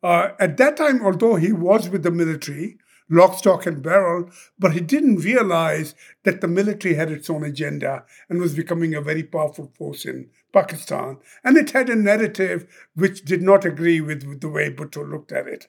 [0.04, 2.78] At that time, although he was with the military,
[3.10, 4.30] lock, stock, and barrel,
[4.60, 9.02] but he didn't realize that the military had its own agenda and was becoming a
[9.02, 11.18] very powerful force in Pakistan.
[11.44, 15.32] And it had a narrative which did not agree with, with the way Bhutto looked
[15.32, 15.68] at it.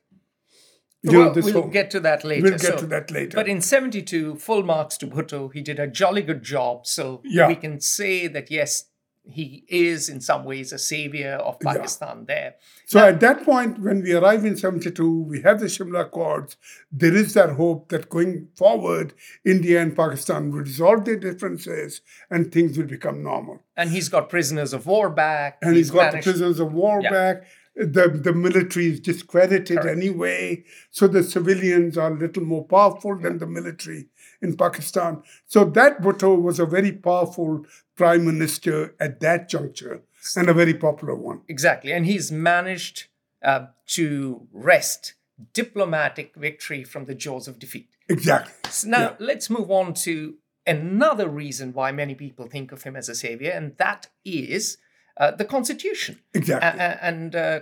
[1.04, 2.42] Well, we'll whole, get to that later.
[2.42, 3.36] We'll get so, to that later.
[3.36, 5.52] But in 72, full marks to Bhutto.
[5.52, 6.86] He did a jolly good job.
[6.86, 7.46] So yeah.
[7.46, 8.84] we can say that, yes,
[9.26, 12.24] he is in some ways a savior of Pakistan yeah.
[12.34, 12.54] there.
[12.86, 16.56] So now, at that point, when we arrive in 72, we have the Shimla Accords.
[16.92, 22.52] There is that hope that going forward, India and Pakistan will resolve their differences and
[22.52, 23.62] things will become normal.
[23.76, 25.58] And he's got prisoners of war back.
[25.62, 27.10] And he's, he's got managed, the prisoners of war yeah.
[27.10, 27.44] back.
[27.76, 29.96] The, the military is discredited Correct.
[29.96, 30.64] anyway.
[30.90, 34.06] So the civilians are a little more powerful than the military
[34.40, 35.22] in Pakistan.
[35.46, 37.66] So that Bhutto was a very powerful
[37.96, 40.02] prime minister at that juncture
[40.36, 41.40] and a very popular one.
[41.48, 41.92] Exactly.
[41.92, 43.08] And he's managed
[43.42, 45.14] uh, to wrest
[45.52, 47.88] diplomatic victory from the jaws of defeat.
[48.08, 48.52] Exactly.
[48.70, 49.16] So now yeah.
[49.18, 50.34] let's move on to
[50.66, 54.78] another reason why many people think of him as a savior, and that is
[55.16, 56.20] uh, the constitution.
[56.32, 56.80] Exactly.
[56.80, 57.60] A- and uh,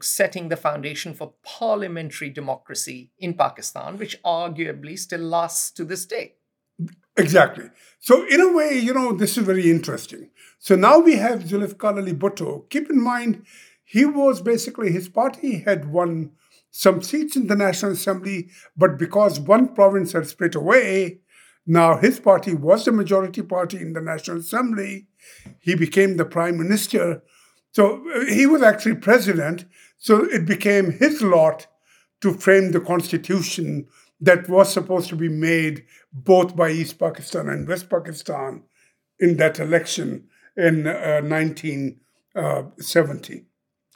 [0.00, 6.34] setting the foundation for parliamentary democracy in Pakistan, which arguably still lasts to this day.
[7.16, 7.70] Exactly.
[8.00, 10.30] So, in a way, you know, this is very interesting.
[10.58, 12.68] So now we have Zulfikar Ali Bhutto.
[12.70, 13.44] Keep in mind,
[13.84, 16.32] he was basically, his party had won
[16.70, 21.20] some seats in the National Assembly, but because one province had split away,
[21.66, 25.06] now his party was the majority party in the National Assembly.
[25.60, 27.22] He became the prime minister.
[27.72, 29.64] So uh, he was actually president.
[29.98, 31.66] So it became his lot
[32.20, 33.86] to frame the constitution
[34.20, 38.62] that was supposed to be made both by East Pakistan and West Pakistan
[39.18, 43.44] in that election in uh, 1970.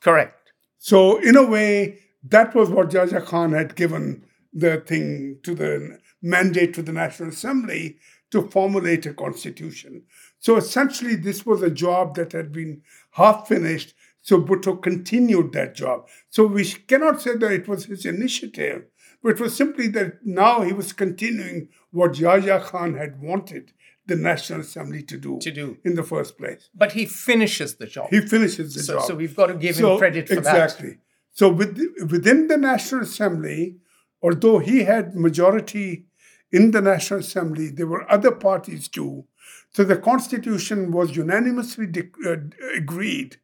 [0.03, 0.53] Correct.
[0.79, 5.99] So, in a way, that was what Yahya Khan had given the thing to the
[6.23, 7.97] mandate to the National Assembly
[8.31, 10.05] to formulate a constitution.
[10.39, 12.83] So essentially, this was a job that had been
[13.13, 13.95] half finished.
[14.21, 16.09] So Bhutto continued that job.
[16.29, 18.85] So we cannot say that it was his initiative,
[19.23, 23.73] but it was simply that now he was continuing what Yahya Khan had wanted
[24.07, 26.71] the National Assembly to do, to do in the first place.
[26.75, 28.09] But he finishes the job.
[28.11, 29.03] He finishes the so, job.
[29.03, 30.53] So we've got to give so, him credit for exactly.
[30.53, 30.65] that.
[30.65, 30.99] Exactly.
[31.33, 31.79] So with,
[32.11, 33.77] within the National Assembly,
[34.23, 36.07] although he had majority
[36.51, 39.27] in the National Assembly, there were other parties too.
[39.71, 42.37] So the Constitution was unanimously de- uh,
[42.77, 43.37] agreed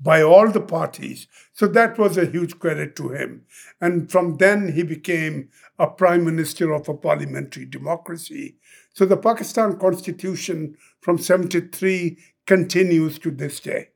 [0.00, 1.26] by all the parties.
[1.52, 3.46] So that was a huge credit to him.
[3.80, 5.48] And from then he became
[5.78, 8.56] a prime minister of a parliamentary democracy.
[8.92, 13.90] So the Pakistan Constitution from 73 continues to this day.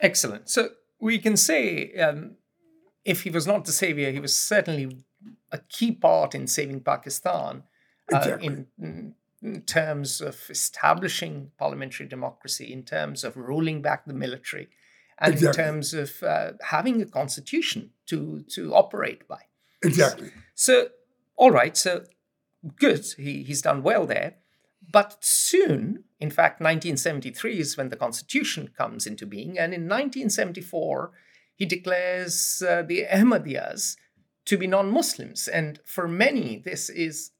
[0.00, 0.48] Excellent.
[0.48, 0.70] So
[1.00, 2.36] we can say um,
[3.04, 5.04] if he was not the savior, he was certainly
[5.52, 7.62] a key part in saving Pakistan
[8.12, 8.64] uh, exactly.
[8.78, 9.14] in,
[9.46, 14.68] in, terms of establishing parliamentary democracy, in terms of rolling back the military,
[15.18, 15.62] and exactly.
[15.62, 19.40] in terms of uh, having a constitution to, to operate by.
[19.82, 20.30] Exactly.
[20.54, 20.88] So,
[21.36, 22.04] all right, so
[22.78, 24.36] good, he, he's done well there.
[24.92, 31.12] But soon, in fact, 1973 is when the constitution comes into being, and in 1974,
[31.54, 33.96] he declares uh, the Ahmadiyas
[34.44, 35.48] to be non Muslims.
[35.48, 37.32] And for many, this is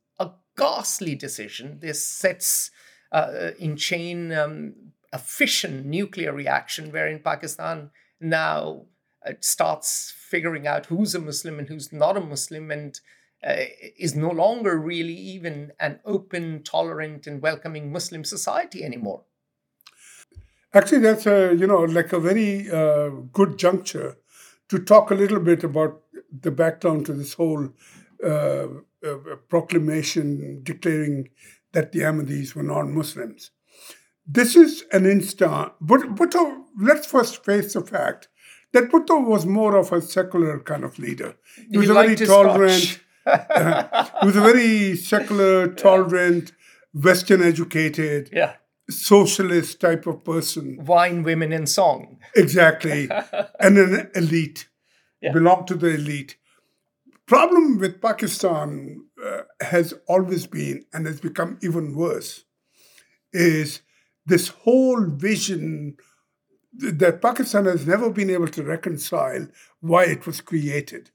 [0.56, 1.78] ghastly decision.
[1.80, 2.70] This sets
[3.12, 4.74] uh, in chain um,
[5.12, 7.90] a fission nuclear reaction, wherein Pakistan
[8.20, 8.86] now
[9.26, 13.00] uh, starts figuring out who's a Muslim and who's not a Muslim, and
[13.46, 13.56] uh,
[13.98, 19.22] is no longer really even an open, tolerant, and welcoming Muslim society anymore.
[20.74, 24.16] Actually, that's a you know like a very uh, good juncture
[24.68, 26.02] to talk a little bit about
[26.40, 27.68] the background to this whole
[28.24, 28.66] uh,
[29.06, 31.28] uh, proclamation declaring
[31.72, 33.50] that the Ahmadis were non-Muslims.
[34.26, 35.72] This is an instant.
[35.80, 38.28] But Bhutto, let's first face the fact
[38.72, 41.36] that Bhutto was more of a secular kind of leader.
[41.70, 43.00] He was he a very tolerant.
[43.26, 46.52] uh, he was a very secular, tolerant.
[46.94, 48.30] Western educated.
[48.32, 48.54] Yeah
[48.88, 50.78] socialist type of person.
[50.84, 52.18] Wine, women, and song.
[52.34, 53.08] Exactly.
[53.60, 54.68] and an elite.
[55.20, 55.32] Yeah.
[55.32, 56.36] Belong to the elite.
[57.26, 62.44] Problem with Pakistan uh, has always been, and has become even worse,
[63.32, 63.80] is
[64.24, 65.96] this whole vision
[66.72, 69.48] that Pakistan has never been able to reconcile
[69.80, 71.10] why it was created.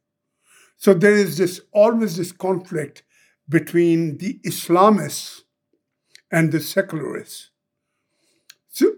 [0.77, 3.03] So there is this always this conflict
[3.47, 5.41] between the Islamists
[6.31, 7.51] and the secularists.
[8.69, 8.95] So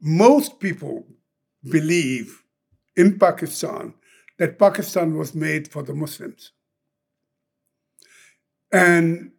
[0.00, 1.06] most people
[1.68, 2.42] believe
[2.96, 3.94] in Pakistan
[4.38, 6.52] that Pakistan was made for the Muslims.
[8.72, 9.32] And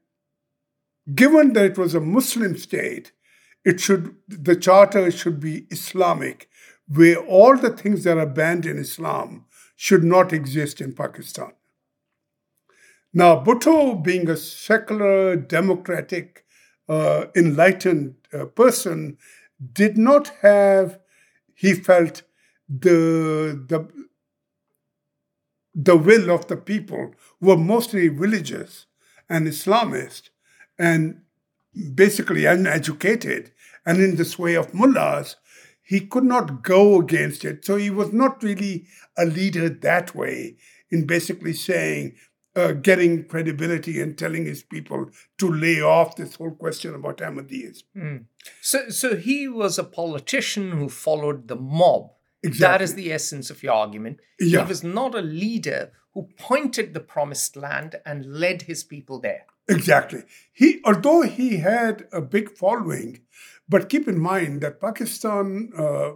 [1.14, 3.12] given that it was a Muslim state,
[3.64, 6.50] it should the charter should be Islamic,
[6.88, 9.46] where all the things that are banned in Islam
[9.76, 11.52] should not exist in Pakistan.
[13.14, 16.46] Now, Bhutto, being a secular, democratic,
[16.90, 19.18] uh, enlightened uh, person,
[19.74, 21.00] did not have,
[21.54, 22.24] he felt,
[22.70, 23.88] the, the,
[25.80, 28.88] the will of the people who were mostly religious
[29.30, 30.30] and Islamist
[30.80, 31.22] and
[31.94, 33.52] basically uneducated
[33.86, 35.36] and in this way of mullahs,
[35.84, 37.64] he could not go against it.
[37.64, 40.58] So he was not really a leader that way
[40.90, 42.16] in basically saying,
[42.56, 47.84] uh, getting credibility and telling his people to lay off this whole question about Ahmadiyas.
[47.96, 48.26] Mm.
[48.62, 52.10] So, so he was a politician who followed the mob.
[52.44, 52.68] Exactly.
[52.68, 54.20] That is the essence of your argument.
[54.40, 54.64] Yeah.
[54.64, 59.46] He was not a leader who pointed the promised land and led his people there.
[59.70, 60.24] Exactly.
[60.54, 63.22] He, although he had a big following,
[63.68, 66.12] but keep in mind that Pakistan uh,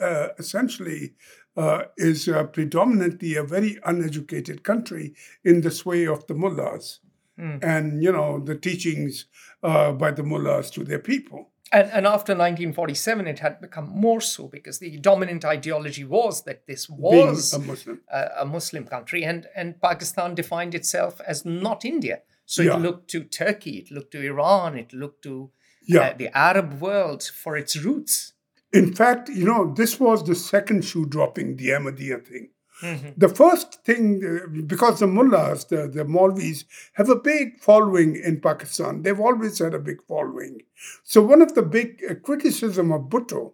[0.00, 1.14] uh, essentially
[1.56, 5.14] uh, is uh, predominantly a very uneducated country
[5.44, 7.00] in the sway of the mullahs
[7.38, 7.62] Mm.
[7.62, 9.26] and you know the teachings
[9.62, 11.52] uh, by the mullahs to their people.
[11.70, 16.66] And, and after 1947, it had become more so because the dominant ideology was that
[16.66, 18.00] this was a Muslim.
[18.10, 22.22] a, a Muslim country, and, and Pakistan defined itself as not India.
[22.46, 22.76] So Yeah.
[22.76, 25.50] it looked to Turkey, it looked to Iran, it looked to
[25.86, 26.00] Yeah.
[26.00, 28.32] uh, the Arab world for its roots.
[28.72, 32.48] In fact, you know, this was the second shoe dropping, the Ahmadiyya thing.
[32.82, 33.14] Mhm.
[33.16, 36.64] The first thing, uh, because the mullahs, the, the Maulvis,
[36.94, 39.02] have a big following in Pakistan.
[39.02, 40.62] They've always had a big following.
[41.02, 43.52] So one of the big uh, criticism of Bhutto,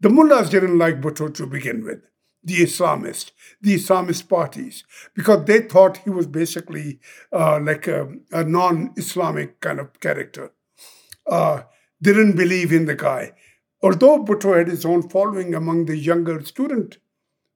[0.00, 2.02] the mullahs didn't like Bhutto to begin with,
[2.44, 4.84] the Islamist, the Islamist parties,
[5.14, 7.00] because they thought he was basically
[7.32, 10.52] uh, like a, a non-Islamic kind of character.
[11.26, 11.62] Uh,
[12.00, 13.32] didn't believe in the guy.
[13.82, 16.98] Although Bhutto had his own following among the younger student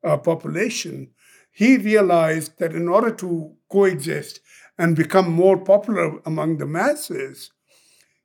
[0.06, 1.10] uh, population,
[1.50, 4.40] he realized that in order to coexist
[4.78, 7.50] and become more popular among the masses,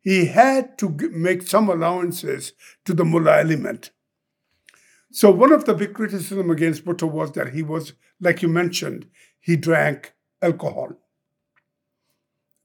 [0.02, 2.54] he had to make some allowances
[2.86, 3.92] to the mullah element.
[5.12, 9.08] So one of the big criticism against Bhutto was that he was, like you mentioned,
[9.40, 10.94] he drank alcohol.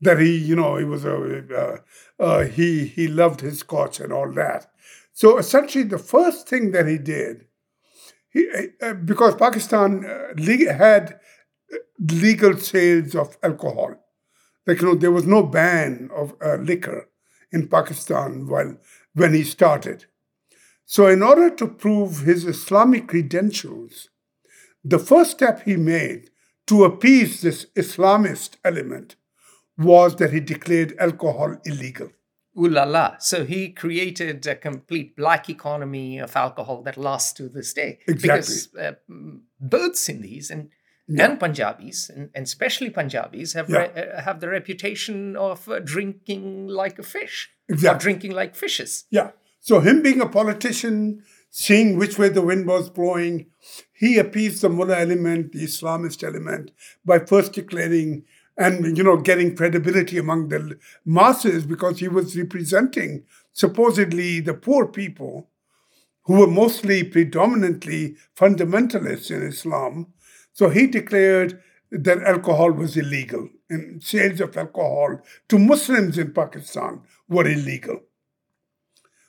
[0.00, 1.16] That he, you know, he was a,
[1.62, 4.70] uh, uh, he he loved his scotch and all that.
[5.12, 7.45] So essentially, the first thing that he did
[8.36, 11.18] he, uh, because Pakistan uh, had
[11.72, 13.94] uh, legal sales of alcohol.
[14.66, 17.08] Like, you know, there was no ban of uh, liquor
[17.52, 18.76] in Pakistan while,
[19.14, 20.06] when he started.
[20.84, 24.08] So, in order to prove his Islamic credentials,
[24.84, 26.30] the first step he made
[26.66, 29.16] to appease this Islamist element
[29.78, 32.10] was that he declared alcohol illegal.
[32.58, 33.16] Ooh la la.
[33.18, 37.98] So he created a complete black economy of alcohol that lasts to this day.
[38.08, 38.16] Exactly.
[38.22, 40.70] Because uh, mm, both Sindhis and,
[41.08, 43.78] and Punjabis, and, and especially Punjabis, have, Yeah.
[43.78, 47.50] re- uh, have the reputation of uh, drinking like a fish.
[47.70, 49.04] Or drinking like fishes.
[49.10, 49.30] Yeah.
[49.60, 53.46] So him being a politician, seeing which way the wind was blowing,
[53.92, 56.70] he appeased the mullah element, the Islamist element,
[57.04, 58.24] by first declaring
[58.56, 64.86] and you know getting credibility among the masses because he was representing supposedly the poor
[64.86, 65.48] people
[66.24, 70.12] who were mostly predominantly fundamentalists in Islam.
[70.52, 77.02] So he declared that alcohol was illegal and sales of alcohol to Muslims in Pakistan
[77.28, 78.00] were illegal.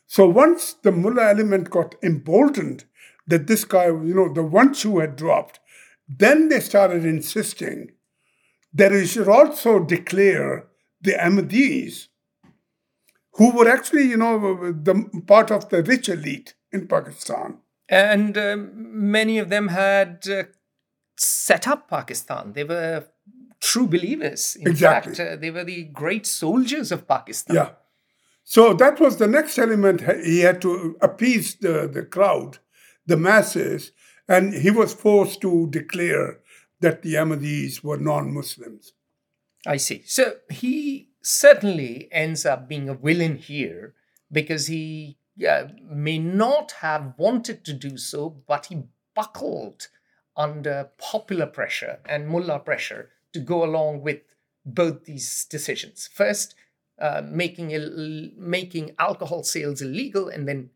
[0.07, 2.86] So once the mullah element got emboldened
[3.28, 5.59] that this guy, you know, the one shoe had dropped,
[6.07, 7.91] then they started insisting
[8.78, 10.67] that he should also declare
[11.01, 12.07] the Ahmadis,
[13.34, 14.95] who were actually, you know, the
[15.28, 17.57] part of the rich elite in Pakistan.
[17.89, 18.71] And um,
[19.11, 20.43] many of them had uh,
[21.17, 22.53] set up Pakistan.
[22.53, 23.05] They were
[23.59, 24.55] true believers.
[24.55, 25.15] In Exactly.
[25.15, 27.55] fact, uh, they were the great soldiers of Pakistan.
[27.55, 27.69] Yeah.
[28.43, 30.01] So that was the next element.
[30.23, 32.59] He had to appease the, the crowd,
[33.05, 33.91] the masses,
[34.28, 36.39] and he was forced to declare
[36.80, 38.93] that the Ahmadis were non Muslims.
[39.65, 40.03] I see.
[40.05, 43.93] So he certainly ends up being a villain here
[44.32, 45.17] because he
[45.89, 48.84] may not have wanted to do so, but he
[49.15, 49.88] buckled
[50.36, 54.21] under popular pressure and mullah pressure to go along with
[54.65, 56.09] both these decisions.
[56.13, 56.55] First,
[56.99, 60.69] uh, making making alcohol sales illegal, and then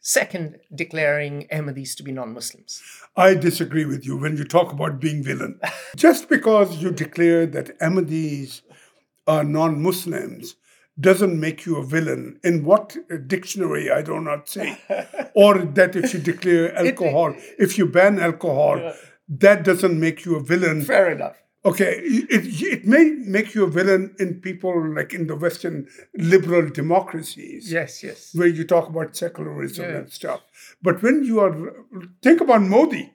[0.00, 2.82] Second, declaring Ahmadis to be non Muslims.
[3.16, 5.60] I disagree with you when you talk about being villain.
[5.96, 8.62] Just because you declare that Ahmadis
[9.26, 10.56] are non Muslims
[10.98, 12.40] doesn't make you a villain.
[12.42, 12.96] In what
[13.26, 14.78] dictionary, I do not say.
[15.34, 18.94] or that if you declare alcohol, if you ban alcohol,
[19.28, 20.82] that doesn't make you a villain.
[20.82, 21.36] Fair enough.
[21.62, 26.70] Okay, it, it may make you a villain in people like in the Western liberal
[26.70, 27.70] democracies.
[27.70, 28.30] Yes, yes.
[28.34, 29.96] Where you talk about secularism yeah.
[29.98, 30.40] and stuff.
[30.80, 31.54] But when you are,
[32.22, 33.12] think about Modi.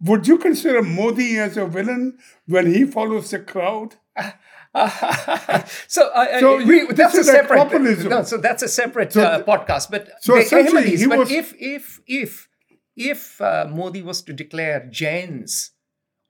[0.00, 3.96] Would you consider Modi as a villain when he follows the crowd?
[5.86, 8.10] so, uh, so we, that's a separate populism.
[8.10, 8.22] no.
[8.22, 9.90] So that's a separate so, uh, podcast.
[9.90, 12.48] But so essentially, he but was, if if if
[12.94, 15.72] if uh, Modi was to declare Jains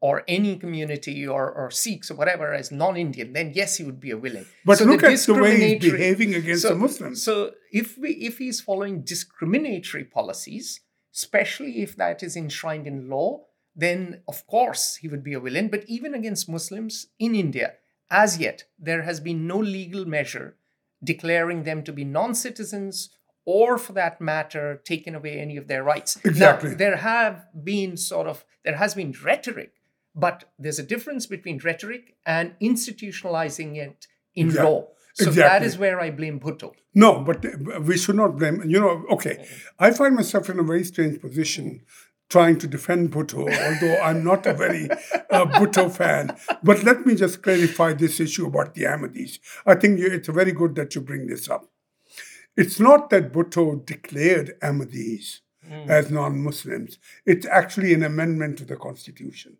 [0.06, 4.12] or any community or, or Sikhs or whatever as non-Indian, then yes, he would be
[4.12, 4.46] a villain.
[4.64, 7.24] But so look the at the way he's behaving against so, the Muslims.
[7.24, 7.34] So
[7.72, 10.80] if we if he's following discriminatory policies,
[11.12, 15.66] especially if that is enshrined in law, then of course he would be a villain.
[15.74, 17.72] But even against Muslims in India,
[18.08, 20.54] as yet, there has been no legal measure
[21.02, 23.10] declaring them to be non-citizens
[23.44, 27.96] or for that matter taking away any of their rights exactly now, there have been
[27.96, 29.72] sort of there has been rhetoric
[30.16, 34.70] but there's a difference between rhetoric and institutionalizing it in exactly.
[34.70, 34.88] law.
[35.14, 35.42] So exactly.
[35.42, 36.72] that is where I blame Bhutto.
[36.94, 37.44] No, but
[37.82, 38.62] we should not blame.
[38.66, 39.46] You know, okay,
[39.78, 41.82] I find myself in a very strange position
[42.28, 46.36] trying to defend Bhutto, although I'm not a very uh, Bhutto fan.
[46.62, 49.38] But let me just clarify this issue about the Ahmadis.
[49.64, 51.70] I think it's very good that you bring this up.
[52.56, 55.40] It's not that Bhutto declared Ahmadis
[55.70, 55.88] mm.
[55.88, 59.58] as non Muslims, it's actually an amendment to the constitution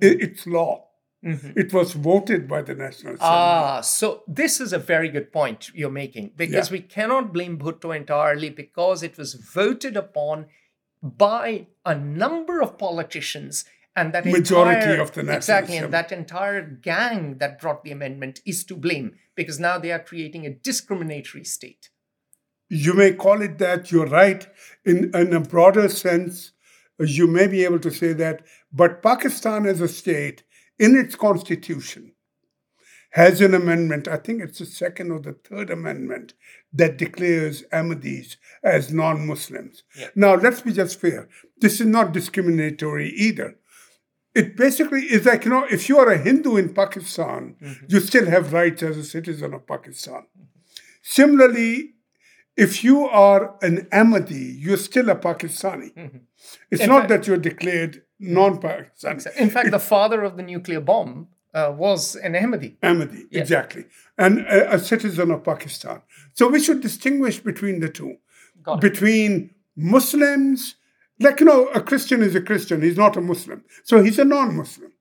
[0.00, 0.88] it's law.
[1.24, 1.58] Mm-hmm.
[1.58, 3.18] It was voted by the National Assembly.
[3.20, 6.74] Ah, so this is a very good point you're making because yeah.
[6.74, 10.46] we cannot blame Bhutto entirely because it was voted upon
[11.02, 13.64] by a number of politicians
[13.96, 15.84] and that majority entire, of the National exactly Assembly.
[15.84, 19.98] and that entire gang that brought the amendment is to blame because now they are
[19.98, 21.90] creating a discriminatory state.
[22.68, 23.90] You may call it that.
[23.90, 24.46] You're right.
[24.84, 26.52] In in a broader sense,
[26.98, 30.42] you may be able to say that, but Pakistan as a state,
[30.78, 32.12] in its constitution,
[33.12, 36.34] has an amendment, I think it's the second or the third amendment,
[36.72, 39.82] that declares Ahmadis as non Muslims.
[39.96, 40.08] Yeah.
[40.14, 41.28] Now, let's be just fair.
[41.58, 43.56] This is not discriminatory either.
[44.34, 47.86] It basically is like, you know, if you are a Hindu in Pakistan, mm-hmm.
[47.88, 50.26] you still have rights as a citizen of Pakistan.
[51.02, 51.94] Similarly,
[52.58, 55.94] if you are an Ahmadi, you're still a Pakistani.
[55.94, 56.18] Mm-hmm.
[56.72, 59.36] It's in not fact, that you're declared non-Pakistani.
[59.36, 62.76] In fact, it, the father of the nuclear bomb uh, was an Ahmadi.
[62.80, 63.42] Ahmadi, yes.
[63.42, 63.84] exactly,
[64.18, 66.02] and a, a, citizen of Pakistan.
[66.34, 68.16] So we should distinguish between the two,
[68.80, 70.74] between Muslims.
[71.20, 74.24] Like you know, a Christian is a Christian; he's not a Muslim, so he's a
[74.24, 74.92] non-Muslim.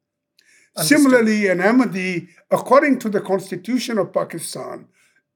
[0.75, 0.99] Understood.
[0.99, 4.87] Similarly, an Ahmadi, according to the Constitution of Pakistan,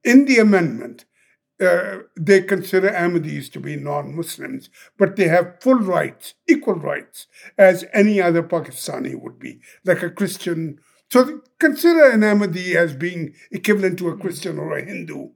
[0.04, 1.06] in the amendment,
[1.62, 7.28] uh, they consider Ahmadis to be non Muslims, but they have full rights, equal rights,
[7.58, 10.80] as any other Pakistani would be, like a Christian.
[11.10, 15.30] So consider an Ahmadi as being equivalent to a Christian or a Hindu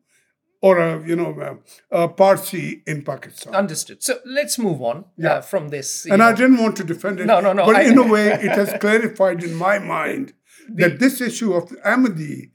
[0.61, 1.59] or a, you know,
[1.91, 3.53] a, a Parsi in Pakistan.
[3.53, 4.01] Understood.
[4.01, 5.33] So let's move on uh, yeah.
[5.33, 6.05] uh, from this.
[6.05, 6.25] And know.
[6.25, 7.25] I didn't want to defend it.
[7.25, 7.65] No, no, no.
[7.65, 10.33] But I, in a way, it has clarified in my mind
[10.67, 12.51] the, that this issue of Ahmadi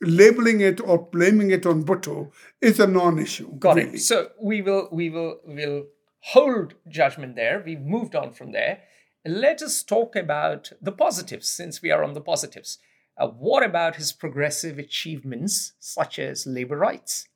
[0.00, 2.30] labeling it or blaming it on Bhutto
[2.60, 3.58] is a non-issue.
[3.58, 3.90] Got really.
[3.94, 4.00] it.
[4.00, 5.86] So we will we will will
[6.20, 7.62] hold judgment there.
[7.64, 8.82] We've moved on from there.
[9.24, 12.78] Let us talk about the positives, since we are on the positives.
[13.18, 17.28] Uh, what about his progressive achievements, such as labor rights?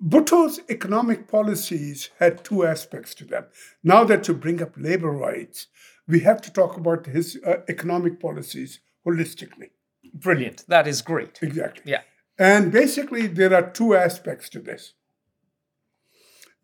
[0.00, 3.46] Bhutto's economic policies had two aspects to them.
[3.82, 5.68] Now that you bring up labor rights,
[6.06, 9.70] we have to talk about his uh, economic policies holistically.
[10.14, 10.64] Brilliant.
[10.68, 11.38] That is great.
[11.42, 11.92] Exactly.
[11.92, 12.02] Yeah.
[12.38, 14.94] And basically, there are two aspects to this.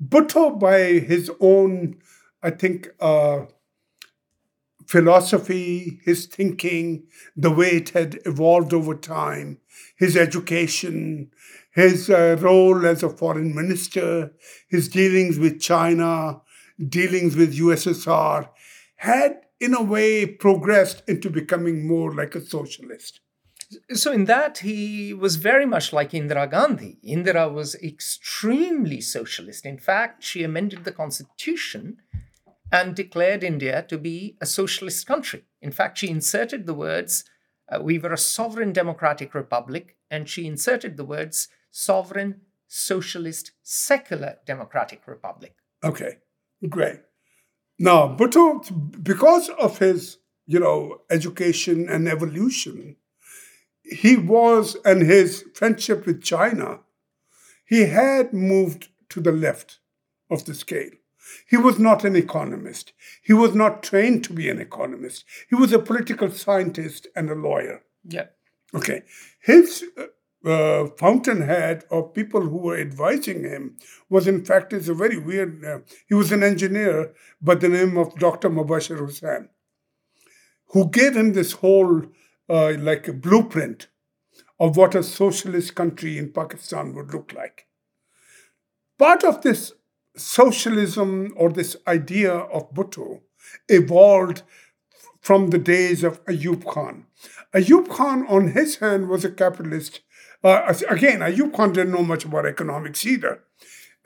[0.03, 1.97] Bhutto, by his own,
[2.43, 3.47] I think, uh,
[4.87, 7.05] philosophy, his thinking,
[7.37, 9.59] the way it had evolved over time,
[9.97, 11.31] his education,
[11.73, 14.33] his uh, role as a foreign minister,
[14.69, 16.41] his dealings with China,
[16.89, 18.49] dealings with USSR,
[18.97, 23.21] had in a way progressed into becoming more like a socialist.
[23.93, 26.99] So, in that, he was very much like Indira Gandhi.
[27.07, 29.65] Indira was extremely socialist.
[29.67, 31.99] In fact, she amended the constitution
[32.73, 35.45] and declared India to be a socialist country.
[35.63, 37.25] In fact, she inserted the words,
[37.71, 44.39] uh, we were a sovereign democratic republic, and she inserted the words sovereign socialist secular
[44.47, 45.55] democratic republic.
[45.83, 46.19] Okay,
[46.69, 47.01] great.
[47.79, 48.63] Now, Bhutto,
[49.03, 52.97] because of his, you know, education and evolution,
[53.85, 56.81] he was, and his friendship with China,
[57.65, 59.79] he had moved to the left
[60.31, 60.91] of the scale.
[61.47, 62.93] He was not an economist.
[63.23, 65.25] He was not trained to be an economist.
[65.49, 67.83] He was a political scientist and a lawyer.
[68.05, 68.27] Yeah.
[68.75, 69.03] Okay.
[69.41, 73.77] His uh, uh, fountainhead of people who were advising him
[74.11, 75.65] was, in fact, is a very weird.
[75.65, 78.51] Uh, he was an engineer by the name of Dr.
[78.51, 79.49] Mubashir Hussain,
[80.69, 82.03] who gave him this whole
[82.49, 83.89] uh, like a blueprint
[84.61, 87.67] of what a socialist country in Pakistan would look like.
[88.99, 89.73] Part of this
[90.17, 93.23] socialism or this idea of Bhutto
[93.69, 94.43] evolved
[95.21, 97.07] from the days of Ayub Khan.
[97.55, 100.01] Ayub Khan, on his hand, was a capitalist.
[100.43, 103.43] Uh, again, Ayub Khan didn't know much about economics either.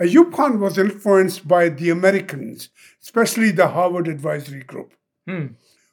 [0.00, 2.70] Ayub Khan was influenced by the Americans,
[3.02, 4.94] especially the Harvard Advisory Group.
[5.26, 5.48] Hmm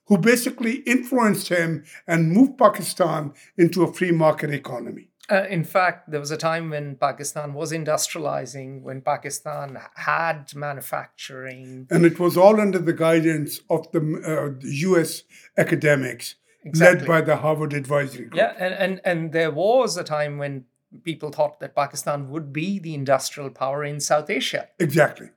[0.08, 5.10] who basically influenced him and moved Pakistan into a free market economy.
[5.30, 11.88] Uh, in fact, there was a time when Pakistan was industrializing, when Pakistan had manufacturing.
[11.90, 15.24] And it was all under the guidance of the uh, US
[15.58, 17.00] academics, exactly.
[17.00, 18.36] led by the Harvard Advisory Group.
[18.36, 20.66] Yeah, and, and, and there was a time when
[21.04, 24.70] people thought that Pakistan would be the industrial power in South Asia.
[24.80, 25.30] Exactly.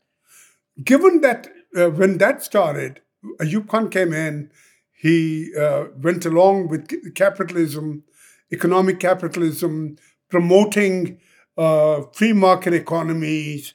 [0.84, 3.00] Given that uh, when that started,
[3.40, 4.50] Ayub Khan came in,
[4.92, 8.04] he uh, went along with capitalism,
[8.52, 9.96] economic capitalism,
[10.28, 11.20] promoting
[11.56, 13.74] uh, free market economies,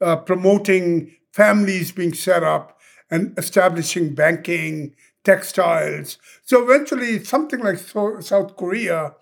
[0.00, 2.78] uh, promoting families being set up,
[3.10, 6.18] and establishing banking, textiles.
[6.42, 9.14] So eventually, something like South Korea,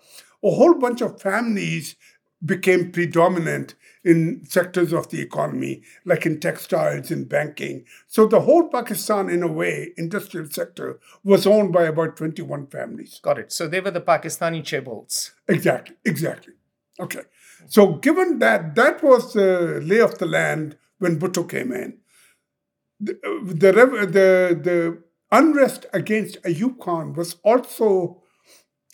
[0.43, 1.95] a whole bunch of families
[2.43, 7.85] became predominant in sectors of the economy, like in textiles and banking.
[8.07, 13.19] So the whole Pakistan, in a way, industrial sector was owned by about 21 families.
[13.23, 13.51] Got it.
[13.51, 15.31] So they were the Pakistani chaebols.
[15.47, 16.53] Exactly, exactly.
[16.99, 17.21] Okay.
[17.67, 21.97] So given that that was the lay of the land when Bhutto came in,
[22.99, 28.21] the, the, the, the unrest against Ayub Khan was also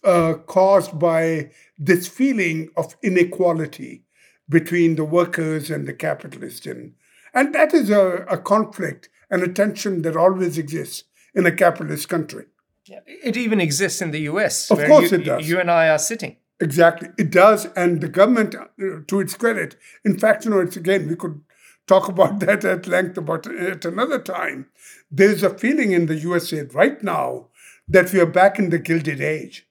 [0.04, 4.04] uh, caused by this feeling of inequality
[4.50, 6.66] between the workers and the capitalists.
[6.66, 6.94] And,
[7.34, 11.04] and that is a, a conflict and a tension that always exists
[11.36, 12.46] in a capitalist country.
[12.86, 14.72] Yeah, it even exists in the US.
[14.72, 15.48] Of course, you, it does.
[15.48, 16.38] You and I are sitting.
[16.60, 18.66] Exactly, it does, and the government, uh,
[19.08, 21.40] to its credit, in fact, you know, it's again we could
[21.88, 24.68] talk about that at length about at another time.
[25.10, 27.48] There's a feeling in the USA right now
[27.88, 29.68] that we are back in the Gilded Age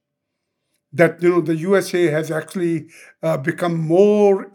[0.93, 2.89] that you know the USA has actually
[3.23, 4.51] uh, become more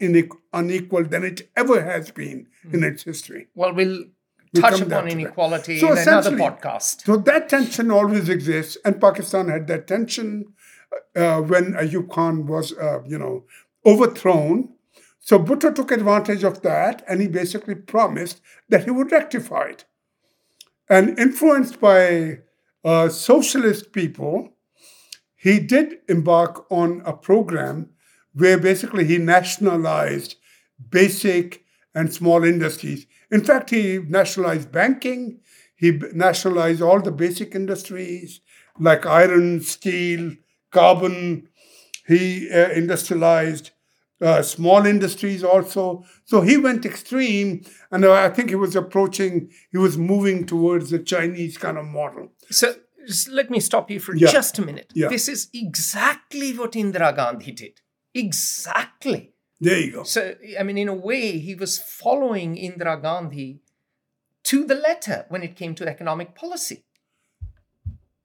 [0.52, 2.74] unequal than it ever has been mm.
[2.74, 3.48] in its history.
[3.54, 4.04] Well, we'll,
[4.52, 7.04] we'll touch upon inequality so in another podcast.
[7.04, 10.52] So that tension always exists, and Pakistan had that tension
[11.16, 13.44] uh, when Ayub Khan was, uh, you know,
[13.86, 14.70] overthrown.
[15.20, 19.84] So Bhutto took advantage of that, and he basically promised that he would rectify it.
[20.88, 22.40] And influenced by
[22.84, 24.53] uh, socialist people
[25.44, 27.90] he did embark on a program
[28.32, 30.36] where basically he nationalized
[30.90, 31.64] basic
[31.94, 33.06] and small industries.
[33.30, 35.40] In fact, he nationalized banking,
[35.76, 38.40] he nationalized all the basic industries
[38.78, 40.32] like iron, steel,
[40.70, 41.48] carbon.
[42.06, 43.70] He uh, industrialized
[44.20, 46.04] uh, small industries also.
[46.24, 50.98] So he went extreme, and I think he was approaching, he was moving towards the
[50.98, 52.32] Chinese kind of model.
[52.50, 52.74] So
[53.06, 54.30] just let me stop you for yeah.
[54.30, 54.92] just a minute.
[54.94, 55.08] Yeah.
[55.08, 57.80] This is exactly what Indira Gandhi did.
[58.14, 59.32] Exactly.
[59.60, 60.02] There you go.
[60.02, 63.60] So, I mean, in a way, he was following Indira Gandhi
[64.44, 66.84] to the letter when it came to economic policy.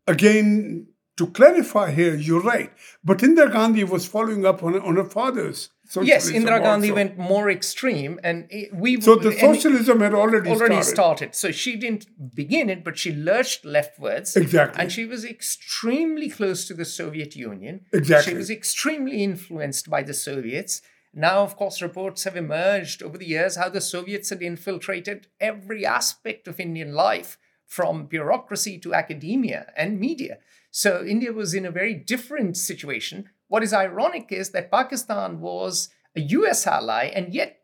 [0.08, 2.72] Again, to clarify here, you're right.
[3.04, 5.70] But Indira Gandhi was following up on, on her father's
[6.02, 6.96] yes, Indira Gandhi also.
[6.96, 11.34] went more extreme, and we so the socialism had already already started.
[11.34, 11.36] started.
[11.36, 14.36] So she didn't begin it, but she lurched leftwards.
[14.36, 17.86] Exactly, and she was extremely close to the Soviet Union.
[17.92, 20.82] Exactly, she was extremely influenced by the Soviets.
[21.14, 25.84] Now, of course, reports have emerged over the years how the Soviets had infiltrated every
[25.86, 30.40] aspect of Indian life, from bureaucracy to academia and media.
[30.72, 35.90] So India was in a very different situation what is ironic is that Pakistan was
[36.16, 37.58] a US ally, and yet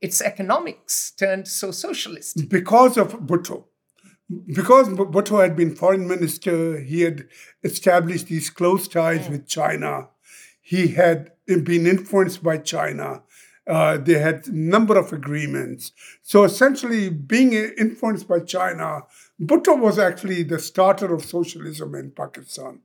[0.00, 2.48] its economics turned so socialist.
[2.48, 3.64] Because of Bhutto.
[4.46, 7.28] Because Bhutto had been foreign minister, he had
[7.62, 9.30] established these close ties mm.
[9.30, 10.08] with China.
[10.60, 13.22] He had been influenced by China.
[13.66, 15.92] Uh, they had a number of agreements.
[16.22, 19.02] So essentially, being influenced by China,
[19.40, 22.80] Bhutto was actually the starter of socialism in Pakistan.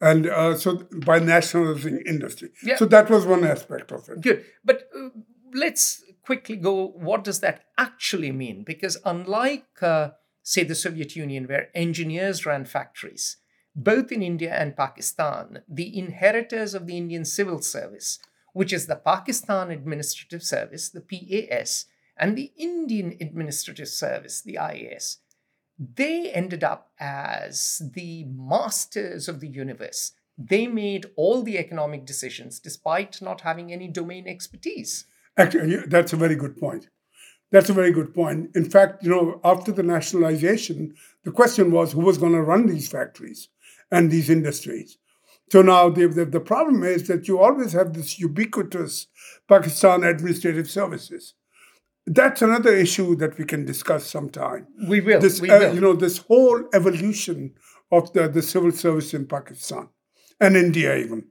[0.00, 2.50] And uh, so by nationalizing industry.
[2.62, 2.76] Yeah.
[2.76, 4.20] So that was one aspect of it.
[4.20, 4.44] Good.
[4.64, 5.08] But uh,
[5.52, 8.62] let's quickly go what does that actually mean?
[8.62, 10.10] Because unlike, uh,
[10.42, 13.38] say, the Soviet Union, where engineers ran factories,
[13.74, 18.18] both in India and Pakistan, the inheritors of the Indian civil service,
[18.52, 21.86] which is the Pakistan Administrative Service, the PAS,
[22.16, 25.18] and the Indian Administrative Service, the IAS,
[25.78, 30.12] they ended up as the masters of the universe.
[30.36, 35.06] They made all the economic decisions despite not having any domain expertise.
[35.36, 36.88] Actually, that's a very good point.
[37.50, 38.50] That's a very good point.
[38.54, 42.66] In fact, you know, after the nationalization, the question was who was going to run
[42.66, 43.48] these factories
[43.90, 44.98] and these industries.
[45.50, 49.06] So now the, the, the, problem is that you always have this ubiquitous
[49.48, 51.34] Pakistan administrative services.
[52.10, 54.66] That's another issue that we can discuss sometime.
[54.88, 55.20] We will.
[55.20, 55.72] This, we uh.
[55.72, 57.54] You know, this whole evolution
[57.92, 59.88] of the, the civil service in Pakistan
[60.40, 61.26] and India even.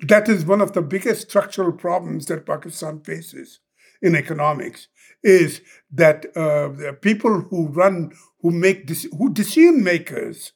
[0.00, 3.60] That is one of the biggest structural problems that Pakistan faces
[4.00, 4.88] in economics
[5.22, 8.88] is that uh, the people who run, who make,
[9.18, 10.52] who decision makers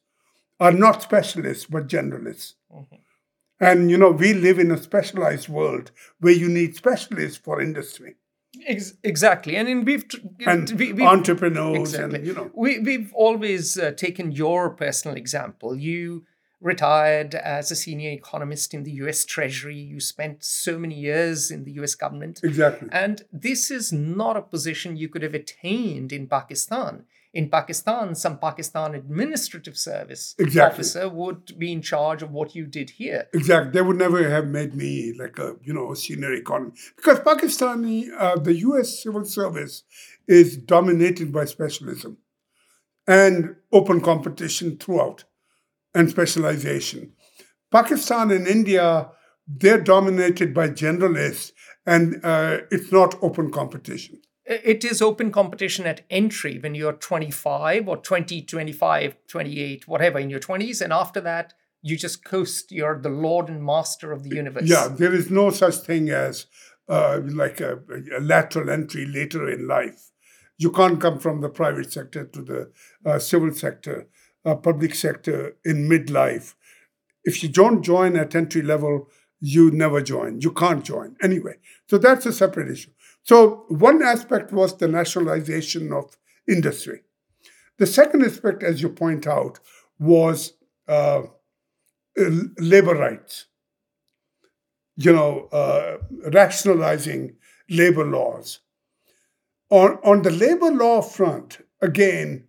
[0.61, 2.55] are not specialists but generalists.
[2.73, 2.97] Mm-hmm.
[3.61, 5.91] And you know, we live in a specialized world
[6.21, 8.15] where you need specialists for industry.
[8.67, 10.05] Ex- exactly, and in we've
[10.47, 12.19] and we, we've, entrepreneurs, exactly.
[12.19, 15.75] and you know, we we've always uh, taken your personal example.
[15.75, 16.27] You
[16.63, 19.77] retired as a senior economist in the US Treasury.
[19.77, 22.41] You spent so many years in the US government.
[22.43, 22.89] Exactly.
[22.93, 27.05] And this is not a position you could have attained in Pakistan.
[27.35, 30.75] In Pakistan, some Pakistan Administrative Service exactly.
[30.75, 33.29] officer would be in charge of what you did here.
[33.33, 33.73] Exactly.
[33.73, 36.93] They would never have made me like a, you know, senior economist.
[36.97, 39.85] Because Pakistani, uh, the US civil service
[40.29, 42.19] is dominated by specialism
[43.07, 45.25] and open competition throughout
[45.95, 47.13] and specialization.
[47.71, 49.09] Pakistan and India,
[49.49, 51.53] they're dominated by generalists
[51.87, 54.21] and uh, it's not open competition.
[54.65, 60.31] It is open competition at entry when you're 25 or 20, 25, 28, whatever, in
[60.31, 60.81] your 20s.
[60.81, 62.71] And after that, you just coast.
[62.71, 64.65] You're the lord and master of the universe.
[64.65, 66.47] Yeah, there is no such thing as
[66.89, 67.81] uh, like a,
[68.17, 70.11] a, lateral entry later in life.
[70.59, 72.73] You can't come from the private sector to the
[73.05, 74.09] uh, civil sector
[74.45, 76.55] uh, public sector in midlife.
[77.25, 79.09] If you don't join at entry level,
[79.41, 80.41] you never join.
[80.41, 81.55] You can't join anyway.
[81.89, 82.91] So that's a separate issue.
[83.23, 86.17] So one aspect was the nationalization of
[86.49, 87.03] industry.
[87.79, 89.61] The second aspect, as you point out,
[89.99, 90.55] was
[90.89, 91.23] uh,
[92.17, 93.47] labor rights.
[94.97, 95.99] You know, uh,
[96.31, 97.37] rationalizing
[97.69, 98.61] labor laws.
[99.71, 102.47] On, on the labor law front, again,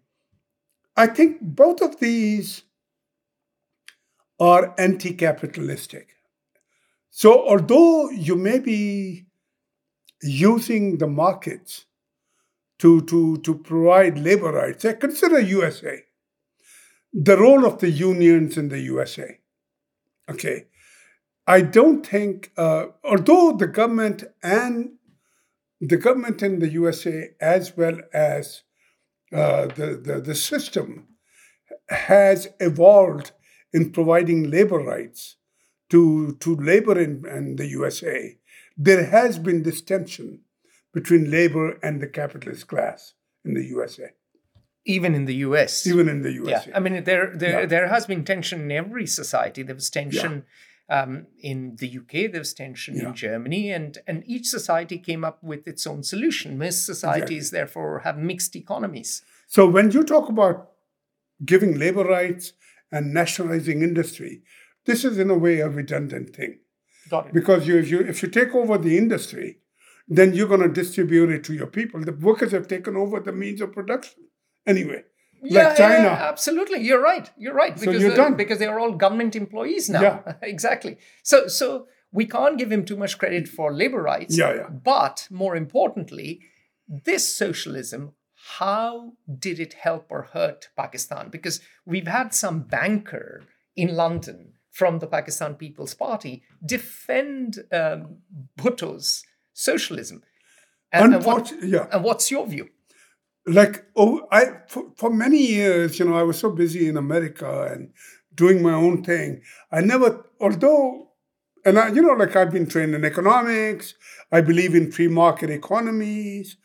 [0.98, 2.64] I think both of these
[4.40, 6.10] are anti capitalistic.
[7.10, 9.26] So, although you may be
[10.24, 11.86] using the markets
[12.80, 16.04] to, to, to provide labor rights, consider USA,
[17.14, 19.40] the role of the unions in the USA.
[20.30, 20.66] Okay.
[21.46, 24.92] I don't think, uh, although the government and
[25.82, 28.64] the government in the USA, as well as
[29.34, 31.08] uh, the, the, the system
[31.90, 33.32] has evolved
[33.74, 35.36] in providing labor rights
[35.90, 38.38] to, to labor in, in the USA,
[38.78, 40.42] there has been this tension
[40.94, 43.14] between labor and the capitalist class
[43.44, 44.12] in the USA.
[44.86, 45.88] Even in the US.
[45.88, 46.70] Even in the USA.
[46.70, 46.78] Yeah.
[46.78, 47.66] I mean, there there, yeah.
[47.66, 49.64] there has been tension in every society.
[49.64, 50.46] There was tension
[50.90, 51.02] yeah.
[51.02, 53.08] um, in the UK, there was tension yeah.
[53.08, 56.58] in Germany, and, and each society came up with its own solution.
[56.58, 57.60] Most societies, exactly.
[57.60, 59.22] therefore, have mixed economies.
[59.48, 60.72] So when you talk about
[61.46, 62.54] giving labor rights
[62.92, 64.44] and nationalizing industry,
[64.86, 66.60] this is in a way a redundant thing.
[67.34, 69.60] Because you, if you if you take over the industry,
[70.08, 72.02] then you're going to distribute it to your people.
[72.02, 74.24] The workers have taken over the means of production
[74.66, 75.04] anyway.
[75.42, 76.04] Yeah, like China.
[76.04, 76.80] Yeah, absolutely.
[76.82, 77.30] You're right.
[77.38, 77.78] You're right.
[77.78, 78.36] Because so you're done.
[78.36, 80.02] because they are all government employees now.
[80.02, 80.34] Yeah.
[80.42, 80.98] exactly.
[81.22, 84.38] So so we can't give him too much credit for labor rights.
[84.38, 84.70] Yeah, yeah.
[84.70, 86.42] But more importantly,
[86.88, 88.14] this socialism
[88.58, 91.30] how did it help or hurt Pakistan?
[91.30, 93.44] Because we've had some banker
[93.76, 98.18] in London from the Pakistan People's Party defend um,
[98.58, 100.24] Bhutto's socialism.
[100.92, 101.88] And, and, what, yeah.
[101.92, 102.70] and what's your view?
[103.46, 107.70] Like, oh, I for, for many years, you know, I was so busy in America
[107.72, 107.92] and
[108.34, 109.42] doing my own thing.
[109.72, 111.14] I never, although
[111.66, 113.94] and I, you know, like I've been trained in economics.
[114.32, 116.58] I believe in free market economies.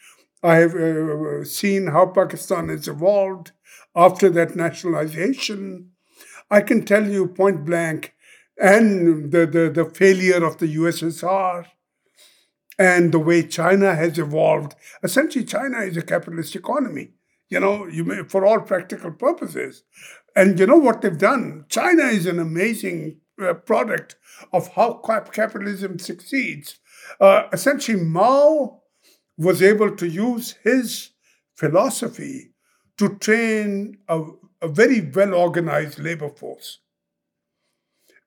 [0.42, 3.52] I have uh, seen how Pakistan has evolved
[3.94, 5.90] after that nationalization.
[6.50, 8.14] I can tell you point blank,
[8.60, 11.66] and the, the, the failure of the USSR
[12.78, 14.74] and the way China has evolved.
[15.02, 17.10] Essentially, China is a capitalist economy,
[17.48, 19.84] you know, you may, for all practical purposes.
[20.36, 21.66] And you know what they've done?
[21.68, 24.16] China is an amazing uh, product
[24.52, 24.94] of how
[25.32, 26.78] capitalism succeeds.
[27.20, 28.80] Uh, essentially, Mao
[29.36, 31.10] was able to use his
[31.56, 32.52] philosophy
[32.98, 34.22] to train a,
[34.60, 36.80] a very well organized labor force.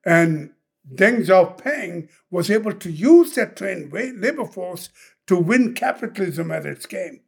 [0.04, 0.50] And
[0.90, 4.88] Deng Xiaoping was able to use that trained labor force
[5.26, 7.20] to win capitalism at its game.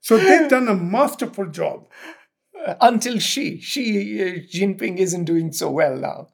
[0.00, 1.88] so they've done a masterful job.
[2.80, 6.28] Until Xi, Xi uh, Jinping isn't doing so well now.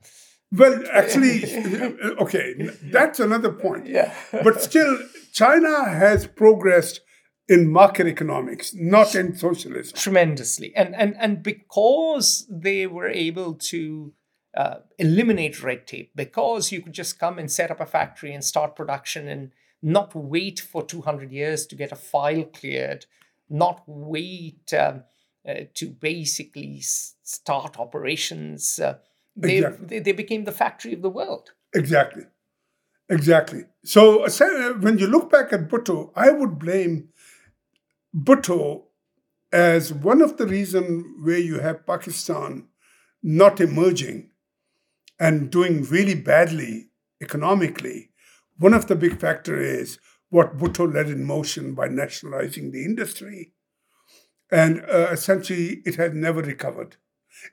[0.50, 1.44] Well, actually,
[2.20, 2.54] okay,
[2.84, 3.86] that's another point.
[3.86, 4.14] Yeah.
[4.32, 4.98] but still,
[5.32, 7.00] China has progressed
[7.49, 9.97] in market economics, not in socialism.
[9.97, 10.74] Tremendously.
[10.76, 14.12] And, and, and because they were able to
[14.57, 18.45] uh, eliminate red tape, because you could just come and set up a factory and
[18.45, 19.51] start production and
[19.82, 23.07] not wait for 200 years to get a file cleared,
[23.51, 25.03] not wait um,
[25.49, 28.78] uh, to basically start operations.
[28.78, 28.99] Uh,
[29.34, 29.86] they, exactly.
[29.86, 31.51] they, they became the factory of the world.
[31.74, 32.24] Exactly.
[33.09, 33.64] Exactly.
[33.84, 37.09] So uh, when you look back at Bhutto, I would blame
[38.14, 38.84] Bhutto
[39.52, 42.68] as one of the reasons where you have Pakistan
[43.22, 44.30] not emerging
[45.20, 46.88] and doing really badly
[47.22, 48.10] economically.
[48.58, 49.98] One of the big factor is
[50.30, 53.52] what Bhutto led in motion by nationalizing the industry.
[54.50, 56.96] And uh, essentially, it has never recovered.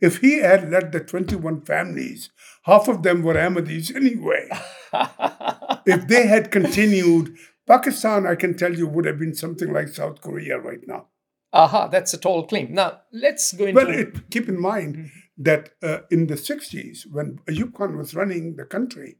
[0.01, 2.30] If he had led the 21 families,
[2.64, 4.49] half of them were Ahmadis anyway.
[5.86, 7.38] if they had continued,
[7.70, 11.05] Pakistan, I can tell you, would have been something like South Korea right now.
[11.53, 12.74] Aha, that's a tall claim.
[12.74, 13.76] Now, let's go into.
[13.76, 15.43] Well, it, keep in mind mm-hmm.
[15.43, 19.17] that uh, in the 60s, when Ayub Khan was running the country,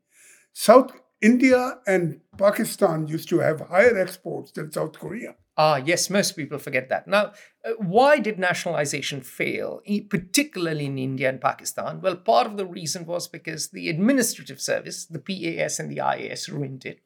[0.52, 0.92] South
[1.22, 5.36] India and Pakistan used to have higher exports than South Korea.
[5.56, 7.08] Ah, yes, most people forget that.
[7.08, 7.34] Now,
[7.66, 12.02] uh, why did nationalization fail, particularly in India and Pakistan?
[12.02, 16.48] Well, part of the reason was because the administrative service, the PAS and the IAS,
[16.48, 17.02] ruined it.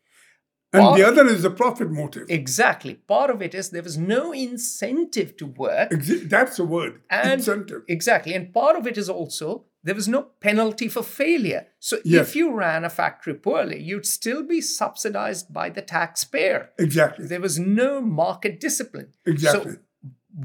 [0.73, 2.29] And part the other is the profit motive.
[2.29, 2.95] Exactly.
[2.95, 5.93] Part of it is there was no incentive to work.
[5.93, 7.01] Ex- that's the word.
[7.09, 7.83] And incentive.
[7.87, 8.33] Exactly.
[8.33, 11.67] And part of it is also there was no penalty for failure.
[11.79, 12.29] So yes.
[12.29, 16.71] if you ran a factory poorly, you'd still be subsidized by the taxpayer.
[16.79, 17.27] Exactly.
[17.27, 19.13] There was no market discipline.
[19.25, 19.73] Exactly.
[19.73, 19.77] So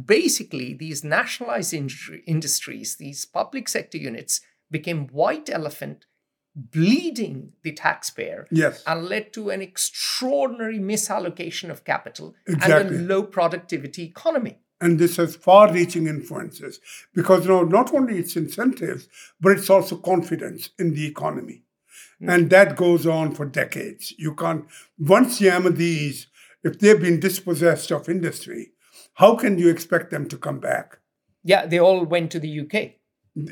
[0.05, 6.05] basically, these nationalized industries, these public sector units, became white elephant
[6.59, 8.83] bleeding the taxpayer yes.
[8.87, 12.97] and led to an extraordinary misallocation of capital exactly.
[12.99, 14.59] and a low productivity economy.
[14.81, 16.81] And this has far reaching influences
[17.15, 19.09] because you know, not only it's incentives,
[19.41, 21.63] but it's also confidence in the economy.
[22.21, 22.31] Mm-hmm.
[22.31, 24.13] And that goes on for decades.
[24.19, 24.67] You can't,
[24.99, 26.27] once the Ahmadis,
[26.65, 28.73] if they've been dispossessed of industry,
[29.15, 30.99] how can you expect them to come back?
[31.43, 32.98] Yeah, they all went to the UK.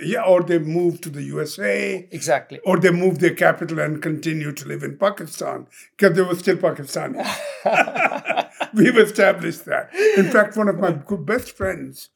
[0.02, 2.08] Yeah, or they moved to the USA.
[2.10, 2.58] Exactly.
[2.64, 5.66] Or they moved their capital and continue to live in Pakistan
[5.96, 7.22] because they were still Pakistani.
[8.74, 9.94] We've established that.
[10.16, 12.10] In fact, one of my best friends,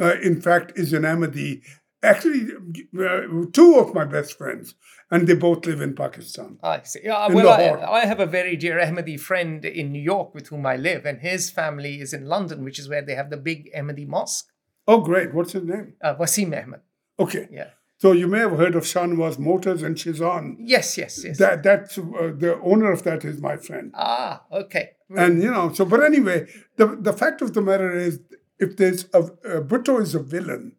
[0.00, 1.62] uh, in fact, is an Ahmadi.
[2.00, 2.52] Actually,
[3.00, 4.76] uh, two of my best friends,
[5.10, 6.58] and they both live in Pakistan.
[6.62, 7.00] I see.
[7.02, 10.64] Yeah, well, I, I, have a very dear Ahmadi friend in New York with whom
[10.64, 13.68] I live, and his family is in London, which is where they have the big
[13.76, 14.46] Ahmadi mosque.
[14.86, 15.34] Oh, great.
[15.34, 15.94] What's his name?
[16.00, 16.80] Uh, Wasim Ahmed.
[17.18, 17.48] Okay.
[17.50, 17.70] Yeah.
[17.98, 20.56] So you may have heard of Shahnawaz Motors and Shezan.
[20.60, 21.38] Yes, yes, yes.
[21.38, 23.90] That that's uh, the owner of that is my friend.
[23.94, 24.90] Ah, okay.
[25.16, 26.46] And you know, so but anyway,
[26.76, 28.20] the the fact of the matter is,
[28.60, 30.76] if there's a, a Bhutto is a villain,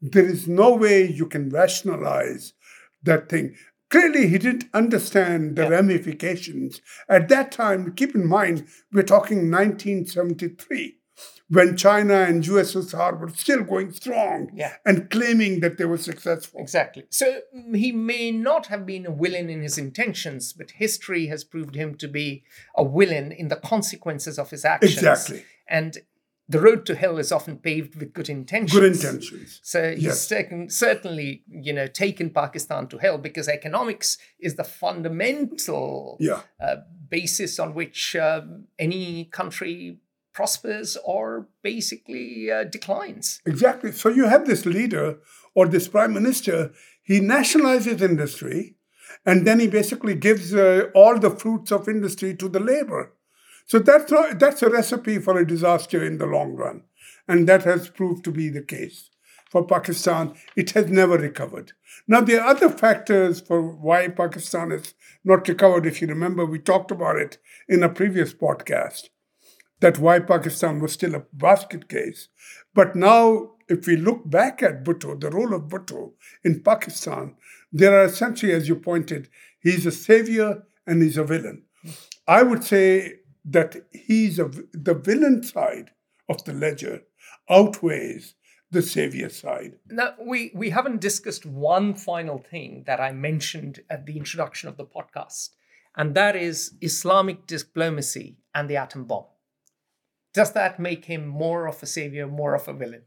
[0.00, 2.52] there is no way you can rationalize
[3.02, 3.56] that thing.
[3.90, 5.70] Clearly, he didn't understand the yeah.
[5.70, 7.92] ramifications at that time.
[7.94, 10.99] Keep in mind, we're talking 1973
[11.50, 14.74] when China and USSR were still going strong yeah.
[14.86, 16.60] and claiming that they were successful.
[16.60, 17.04] Exactly.
[17.10, 21.42] So mm, he may not have been a villain in his intentions, but history has
[21.42, 22.44] proved him to be
[22.76, 24.94] a villain in the consequences of his actions.
[24.94, 25.44] Exactly.
[25.68, 25.98] And
[26.48, 28.72] the road to hell is often paved with good intentions.
[28.72, 29.60] Good intentions.
[29.64, 30.28] So he's yes.
[30.28, 36.42] taken, certainly, you know, taken Pakistan to hell because economics is the fundamental yeah.
[36.60, 36.76] uh,
[37.08, 38.42] basis on which uh,
[38.78, 39.98] any country
[40.32, 43.40] prospers or basically uh, declines.
[43.46, 43.92] Exactly.
[43.92, 45.18] So you have this leader
[45.54, 46.72] or this prime minister,
[47.02, 48.76] he nationalizes industry
[49.26, 53.12] and then he basically gives uh, all the fruits of industry to the labor.
[53.66, 56.82] So that's not, that's a recipe for a disaster in the long run,
[57.28, 59.10] and that has proved to be the case
[59.50, 60.34] for Pakistan.
[60.56, 61.72] It has never recovered.
[62.08, 65.86] Now there are other factors for why Pakistan has not recovered.
[65.86, 69.10] If you remember, we talked about it in a previous podcast.
[69.80, 72.28] That why Pakistan was still a basket case.
[72.74, 76.12] But now, if we look back at Bhutto, the role of Bhutto
[76.44, 77.36] in Pakistan,
[77.72, 79.28] there are essentially, as you pointed,
[79.60, 81.62] he's a savior and he's a villain.
[82.26, 83.14] I would say
[83.44, 85.92] that he's a, the villain side
[86.28, 87.02] of the ledger
[87.48, 88.34] outweighs
[88.70, 89.74] the savior side.
[89.88, 94.76] Now, we, we haven't discussed one final thing that I mentioned at the introduction of
[94.76, 95.50] the podcast,
[95.96, 99.24] and that is Islamic diplomacy and the atom bomb.
[100.32, 103.02] Does that make him more of a savior, more of a villain?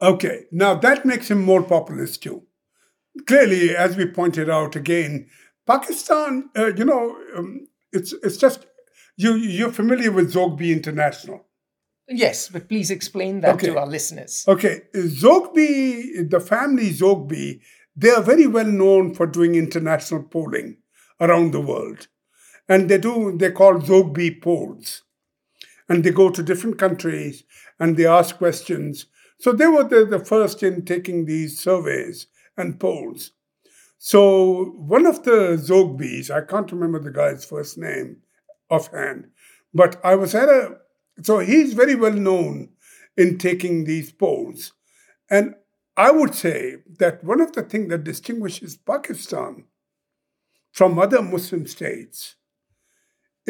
[0.00, 2.44] Okay, now that makes him more populist too.
[3.26, 5.28] Clearly, as we pointed out again,
[5.66, 8.66] Pakistan, uh, you know, um, it's it's just
[9.16, 11.44] you you're familiar with Zogby International.
[12.08, 13.66] Yes, but please explain that okay.
[13.66, 14.44] to our listeners.
[14.48, 17.60] Okay, Zogby, the family Zogby,
[17.94, 20.78] they are very well known for doing international polling
[21.20, 22.08] around the world.
[22.68, 25.02] And they do, they call Zogby polls.
[25.88, 27.44] And they go to different countries
[27.80, 29.06] and they ask questions.
[29.38, 32.26] So they were the, the first in taking these surveys
[32.56, 33.32] and polls.
[33.98, 38.18] So one of the Zogbys, I can't remember the guy's first name
[38.70, 39.28] offhand,
[39.74, 40.78] but I was at a
[41.22, 42.70] so he's very well known
[43.16, 44.72] in taking these polls.
[45.28, 45.54] And
[45.96, 49.64] I would say that one of the things that distinguishes Pakistan
[50.70, 52.36] from other Muslim states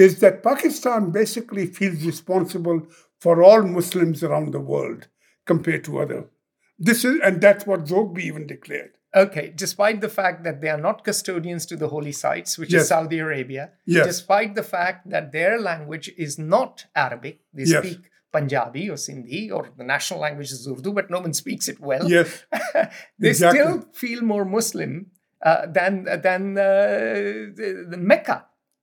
[0.06, 2.80] is that Pakistan basically feels responsible
[3.20, 5.08] for all Muslims around the world
[5.44, 6.20] compared to other.
[6.78, 8.92] This is and that's what Zogby even declared.
[9.22, 12.82] Okay, despite the fact that they are not custodians to the holy sites, which Yes.
[12.82, 14.06] is Saudi Arabia, Yes.
[14.06, 17.82] despite the fact that their language is not Arabic, they Yes.
[17.84, 18.00] speak
[18.36, 22.04] Punjabi or Sindhi, or the national language is Urdu, but no one speaks it well.
[22.16, 22.28] Yes,
[23.18, 23.58] they exactly.
[23.60, 24.92] still feel more Muslim
[25.42, 25.92] uh, than
[26.26, 28.38] than uh, the, the Mecca.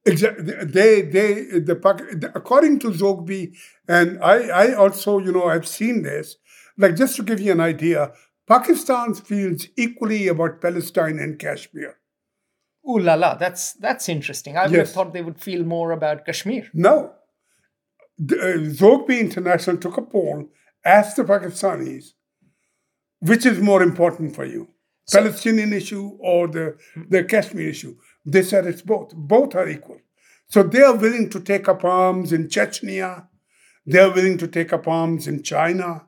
[0.06, 0.54] Exactly.
[0.64, 3.56] They they the Pak- according to Zogby,
[3.88, 6.38] and I I also you know I've seen this.
[6.78, 8.12] Like just to give you an idea,
[8.48, 11.98] Pakistan feels equally about Palestine and Kashmir.
[12.88, 14.58] Ooh la la, that's that's interesting.
[14.58, 16.70] I would have thought they would feel more about Kashmir.
[16.74, 17.14] No.
[18.18, 20.50] The, uh, Zogby International took a poll,
[20.86, 22.14] asked the Pakistanis,
[23.20, 24.70] which is more important for you,
[25.12, 26.78] Palestinian issue or the,
[27.10, 27.96] the Kashmir issue?
[28.26, 29.14] They said it's both.
[29.16, 30.00] Both are equal.
[30.48, 33.28] So they are willing to take up arms in Chechnya.
[33.86, 36.06] They are willing to take up arms in China.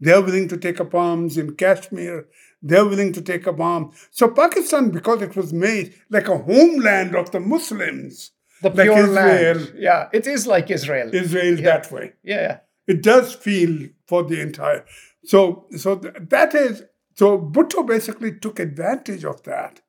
[0.00, 2.26] They are willing to take up arms in Kashmir.
[2.62, 3.94] They are willing to take up arms.
[4.10, 8.98] So Pakistan, because it was made like a homeland of the Muslims, The Like pure
[8.98, 9.56] Israel.
[9.56, 9.72] land.
[9.76, 11.14] Yeah, it is like Israel.
[11.14, 12.12] Israel that way.
[12.22, 12.58] yeah, yeah.
[12.86, 14.84] It does feel for the entire.
[15.24, 16.82] So, so th- that is
[17.14, 17.38] so.
[17.38, 19.80] Bhutto basically took advantage of that,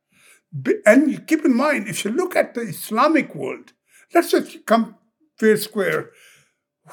[0.85, 3.73] and keep in mind if you look at the Islamic world,
[4.13, 4.95] let's just come
[5.37, 6.11] fair square.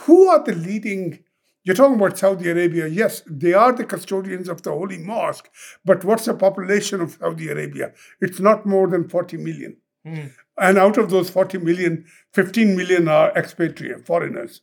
[0.06, 1.24] Who are the leading?
[1.64, 2.86] You're talking about Saudi Arabia.
[2.86, 5.50] Yes, they are the custodians of the Holy Mosque,
[5.84, 7.92] but what's the population of Saudi Arabia?
[8.20, 9.76] It's not more than 40 million.
[10.56, 14.62] And out of those 40 million, 15 million are expatriate foreigners.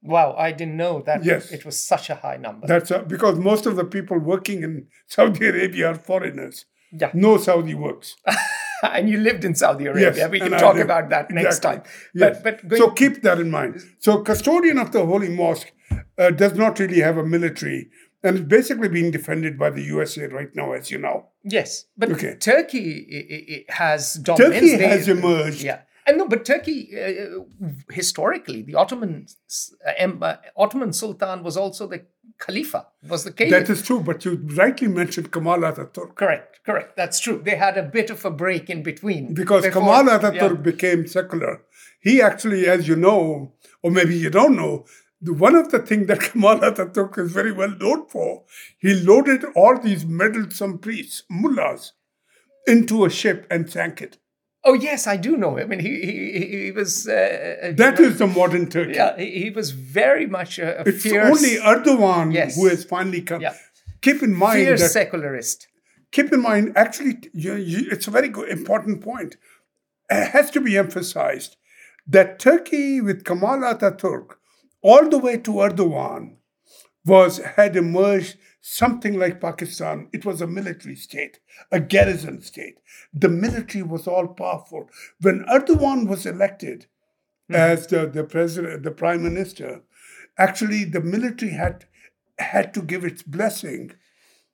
[0.00, 1.50] Wow, I didn't know that Yes.
[1.50, 2.66] it was such a high number.
[2.66, 6.66] That's uh, because most of the people working in Saudi Arabia are foreigners.
[7.00, 7.10] Yeah.
[7.14, 8.16] No Saudi works.
[8.82, 10.12] and you lived in Saudi Arabia.
[10.14, 11.80] Yes, we can talk about that next Exactly.
[11.82, 11.82] time.
[12.14, 12.40] Yes.
[12.42, 13.80] But, but going, so keep that in mind.
[13.98, 15.72] So custodian of the Holy Mosque
[16.18, 17.88] uh, does not really have a military,
[18.22, 21.28] and it's basically being defended by the USA right now, as you know.
[21.42, 22.34] yes, but Okay.
[22.36, 22.86] Turkey
[23.18, 24.54] i- i- i- has dominance.
[24.54, 25.62] Turkey They- has emerged.
[25.62, 25.80] Yeah.
[26.06, 27.40] And no, but Turkey, uh,
[27.90, 29.26] historically, the Ottoman
[29.86, 32.04] uh, uh, Ottoman Sultan was also the
[32.38, 33.50] Khalifa, was the caliph.
[33.52, 36.14] That is true, but you rightly mentioned Kemal Ataturk.
[36.14, 36.96] correct, correct.
[36.96, 37.40] That's true.
[37.44, 39.34] They had a bit of a break in between.
[39.34, 40.62] Because before- Kemal Ataturk yeah.
[40.62, 41.62] became secular.
[42.00, 43.52] He actually, as you know,
[43.82, 44.84] or maybe you don't know,
[45.20, 48.44] one of the things that Kemal Ataturk is very well known for,
[48.78, 51.92] he loaded all these meddlesome priests, mullahs,
[52.66, 54.18] into a ship and sank it.
[54.64, 55.64] Oh yes, I do know him.
[55.72, 57.06] I mean, he he, he- was.
[57.06, 58.94] Uh, That is the modern Turkey.
[58.94, 62.56] Yeah, he, he was very much a, a It's fierce, only Erdogan Yes.
[62.56, 63.42] who has finally come.
[63.42, 63.54] Yeah.
[64.00, 65.68] Keep in mind fierce that secularist.
[66.12, 69.36] keep in mind, actually, you, you, it's a very good, important point.
[70.10, 71.56] It has to be emphasized
[72.06, 74.36] that Turkey with Kemal Ataturk,
[74.82, 76.36] all the way to Erdogan,
[77.04, 78.36] was had emerged
[78.66, 81.38] something like Pakistan, it was a military state,
[81.70, 82.78] a garrison state.
[83.12, 84.88] The military was all powerful.
[85.20, 86.86] When Erdogan was elected
[87.52, 87.56] mm.
[87.56, 89.82] as the, the president, the prime minister,
[90.38, 91.84] actually the military had
[92.38, 93.92] had to give its blessing,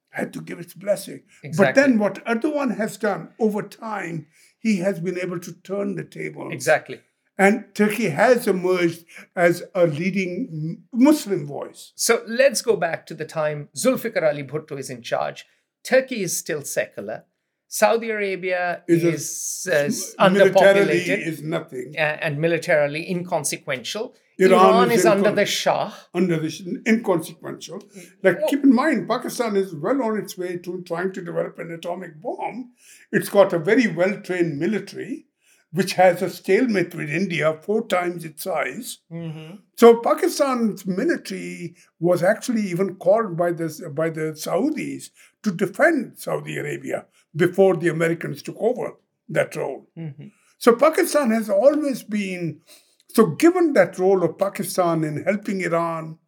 [0.08, 1.22] had to give its blessing.
[1.44, 1.66] Exactly.
[1.66, 4.26] But then what Erdogan has done over time,
[4.58, 6.50] he has been able to turn the table.
[6.50, 7.00] Exactly.
[7.40, 11.92] And Turkey has emerged as a leading Muslim voice.
[11.96, 15.46] So let's go back to the time Zulfikar Ali Bhutto is in charge.
[15.82, 17.24] Turkey is still secular.
[17.66, 21.26] Saudi Arabia is, is uh, underpopulated.
[21.26, 21.94] is nothing.
[21.96, 24.14] and militarily inconsequential.
[24.38, 25.94] Iran, Iran is, is under the Shah.
[26.12, 27.82] Under the inconsequential.
[28.22, 28.46] Like, oh.
[28.48, 32.20] keep in mind, Pakistan is well on its way to trying to develop an atomic
[32.20, 32.72] bomb.
[33.12, 35.26] It's got a very well trained military
[35.72, 38.98] which has a stalemate with India four times its size.
[39.12, 39.56] Mm-hmm.
[39.76, 45.10] So Pakistan's military was actually even called by the, by the Saudis
[45.42, 48.94] to defend Saudi Arabia before the Americans took over
[49.28, 49.88] that role.
[49.96, 50.26] Mm-hmm.
[50.58, 52.60] So Pakistan has always been,
[53.08, 56.18] so given that role of Pakistan in helping Iran,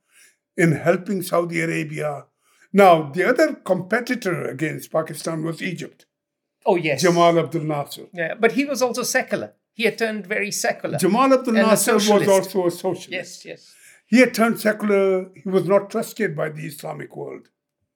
[0.56, 2.26] in helping Saudi Arabia,
[2.72, 6.06] now the other competitor against Pakistan was Egypt.
[6.64, 7.02] Oh, yes.
[7.02, 8.06] Jamal Abdul Nasser.
[8.12, 9.54] Yeah, but he was also secular.
[9.74, 10.98] He had turned very secular.
[10.98, 13.08] Jamal Abdul Nasser was also a socialist.
[13.10, 13.74] Yes, yes.
[14.06, 15.30] He had turned secular.
[15.34, 17.48] He was not trusted by the Islamic world.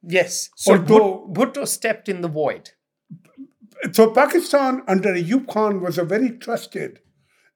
[0.02, 0.50] Yes.
[0.56, 2.70] So Although, Bhutto stepped in the void.
[3.92, 7.00] So Pakistan under Ayub Khan was a very trusted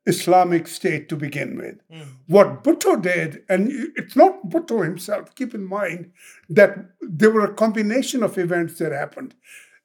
[0.07, 1.77] Islamic state to begin with.
[1.91, 2.09] Mm.
[2.27, 6.13] What Bhutto did, and it's not Bhutto himself, keep in mind
[6.49, 9.35] that there were a combination of events that happened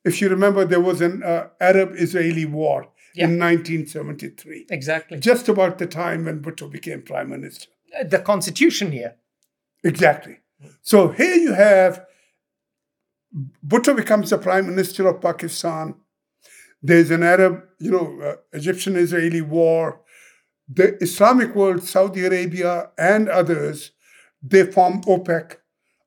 [0.06, 3.26] if you remember, there was an uh, Arab Israeli war yeah.
[3.26, 4.68] in 1973.
[4.70, 5.20] Exactly.
[5.20, 7.68] Just about the time when Bhutto became prime minister.
[8.00, 9.16] Uh, the constitution here.
[9.84, 10.38] Exactly.
[10.82, 12.06] So here you have
[13.68, 15.96] Bhutto becomes the prime minister of Pakistan.
[16.82, 20.02] There's an Arab, you know, uh, Egyptian Israeli war.
[20.68, 23.92] The Islamic world, Saudi Arabia, and others,
[24.42, 25.58] they form OPEC,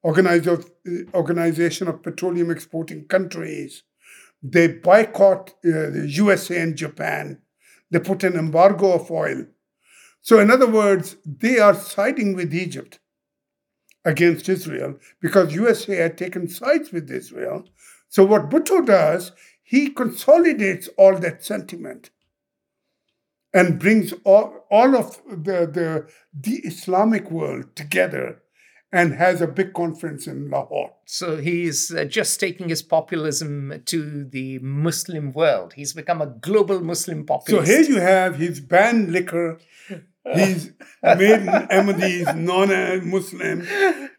[0.04, 3.82] Organization of Petroleum Exporting Countries.
[4.42, 7.42] They boycott uh, the USA and Japan.
[7.90, 9.46] They put an embargo of oil.
[10.20, 13.00] So, in other words, they are siding with Egypt
[14.04, 17.64] against Israel because USA had taken sides with Israel.
[18.08, 19.32] So, what Bhutto does,
[19.62, 22.10] he consolidates all that sentiment
[23.52, 28.42] and brings all, all of the, the, the Islamic world together
[28.92, 30.92] and has a big conference in Lahore.
[31.04, 35.74] So he's uh, just taking his populism to the Muslim world.
[35.74, 37.66] He's become a global Muslim populist.
[37.66, 39.58] So here you have he's banned liquor.
[40.34, 43.66] He's made Ahmadis non-Muslim,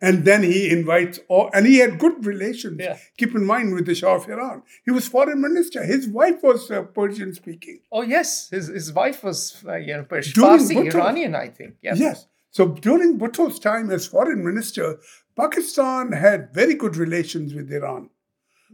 [0.02, 2.80] and then he invites all, and he had good relations.
[2.80, 2.98] Yeah.
[3.18, 5.84] Keep in mind with the Shah of Iran, he was foreign minister.
[5.84, 7.82] His wife was uh, Persian speaking.
[7.91, 11.76] Oh yes, his his wife was uh, you know Persian, Parsi, Iranian, I think.
[11.82, 12.00] Yes.
[12.00, 12.26] Yes.
[12.52, 15.00] So during Bhutto's time as foreign minister,
[15.38, 18.10] Pakistan had very good relations with Iran,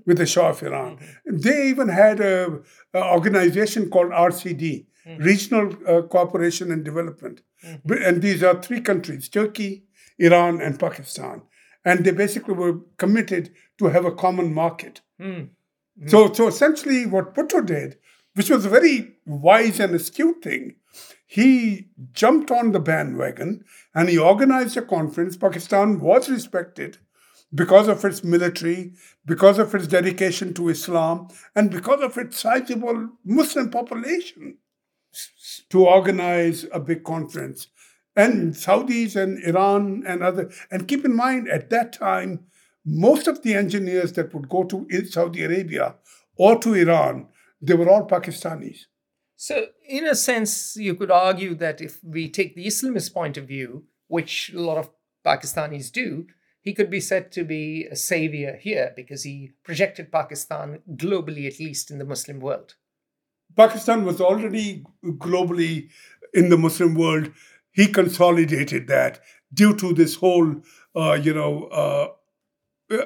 [0.05, 0.97] with the Shah of Iran.
[0.97, 1.37] Mm-hmm.
[1.37, 2.59] They even had a,
[2.93, 5.23] a, organization called RCD, mm-hmm.
[5.23, 7.41] Regional uh, Cooperation and Development.
[7.63, 8.03] Mm-hmm.
[8.03, 9.85] And these are three countries, Turkey,
[10.17, 11.41] Iran, and Pakistan.
[11.83, 15.01] And they basically were committed to have a common market.
[15.21, 16.07] Mm-hmm.
[16.07, 17.97] So, so essentially what Bhutto did,
[18.33, 20.75] which was a very wise and astute thing,
[21.25, 25.37] he jumped on the bandwagon and he organized a conference.
[25.37, 26.97] Pakistan was respected
[27.53, 28.93] because of its military,
[29.25, 34.57] because of its dedication to Islam, and because of its sizable Muslim population
[35.69, 37.67] to organize a big conference.
[38.15, 42.45] And Saudis and Iran and other, and keep in mind at that time,
[42.85, 45.95] most of the engineers that would go to Saudi Arabia
[46.37, 47.27] or to Iran,
[47.61, 48.85] they were all Pakistanis.
[49.37, 53.47] So, in a sense, you could argue that if we take the Islamist point of
[53.47, 54.89] view, which a lot of
[55.25, 56.27] Pakistanis do,
[56.61, 61.59] he could be said to be a savior here because he projected Pakistan globally, at
[61.59, 62.75] least in the Muslim world.
[63.55, 65.89] Pakistan was already globally
[66.33, 67.31] in the Muslim world.
[67.71, 69.21] He consolidated that
[69.53, 70.55] due to this whole,
[70.95, 73.05] uh, you know, uh,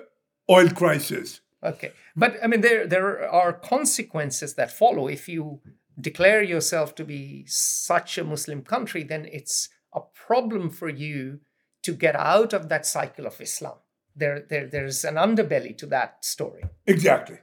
[0.50, 1.42] oil crisis.
[1.62, 5.60] Okay, but I mean, there there are consequences that follow if you
[6.00, 11.40] declare yourself to be such a Muslim country, then it's a problem for you
[11.84, 13.78] to get out of that cycle of Islam.
[14.16, 16.64] There, there, there's an underbelly to that story.
[16.86, 17.38] Exactly.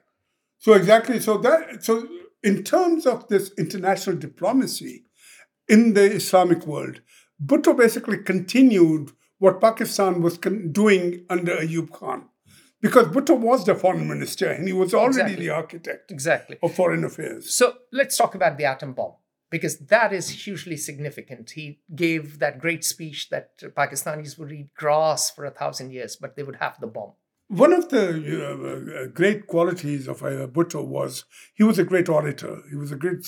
[0.58, 1.20] So exactly.
[1.20, 2.06] So that so
[2.42, 5.04] in terms of this international diplomacy
[5.68, 7.00] in the Islamic world,
[7.44, 12.28] Bhutto basically continued what Pakistan was con- doing under Ayub Khan
[12.86, 15.46] because Bhutto was the foreign minister and he was already Exactly.
[15.46, 16.56] the architect Exactly.
[16.62, 17.54] of foreign affairs.
[17.54, 19.14] So let's talk about the atom bomb
[19.50, 21.50] because that is hugely significant.
[21.50, 26.36] He gave that great speech that Pakistanis would eat grass for a thousand years, but
[26.36, 27.12] they would have the bomb.
[27.48, 28.08] One of the
[28.44, 31.24] uh, uh, great qualities of uh, Bhutto was
[31.54, 32.62] he was a great orator.
[32.68, 33.24] He was a great,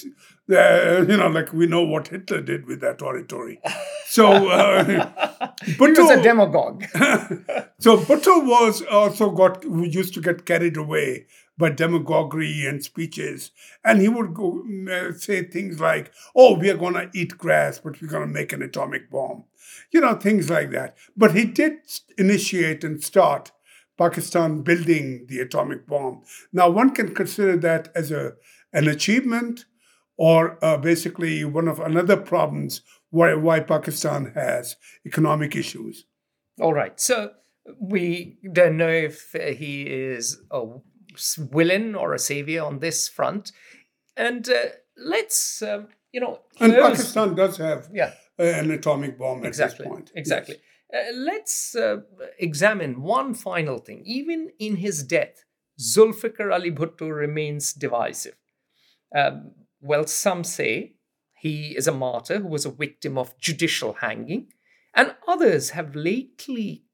[0.51, 3.61] uh, you know, like we know what Hitler did with that oratory.
[4.07, 6.85] So uh, He was a demagogue.
[7.79, 11.27] so Bhutto was also got used to get carried away
[11.57, 13.51] by demagoguery and speeches,
[13.85, 17.79] and he would go uh, say things like, "Oh, we are going to eat grass,
[17.79, 19.45] but we're going to make an atomic bomb,"
[19.93, 20.97] you know, things like that.
[21.17, 21.79] But he did
[22.17, 23.53] initiate and start
[23.99, 26.23] Pakistan building the atomic bomb.
[26.53, 28.33] Now, one can consider that as a
[28.73, 29.65] an achievement,
[30.17, 34.77] or uh, basically one of another problems why why Pakistan has
[35.07, 36.07] economic issues.
[36.61, 37.01] All right.
[37.01, 37.33] So
[37.81, 40.65] we don't know if he is a
[41.39, 43.53] villain or a savior on this front.
[44.17, 49.47] And uh, let's, um, you know, And Pakistan does have Yeah, an atomic bomb at
[49.49, 49.85] exactly.
[49.85, 50.13] this point.
[50.15, 50.57] Exactly.
[50.95, 51.99] Uh, let's uh,
[52.39, 54.03] examine one final thing.
[54.07, 55.45] Even in his death,
[55.79, 58.37] Zulfikar Ali Bhutto remains divisive.
[59.15, 60.95] Um, well, some say
[61.35, 64.49] he is a martyr who was a victim of judicial hanging,
[64.95, 66.85] and others have lately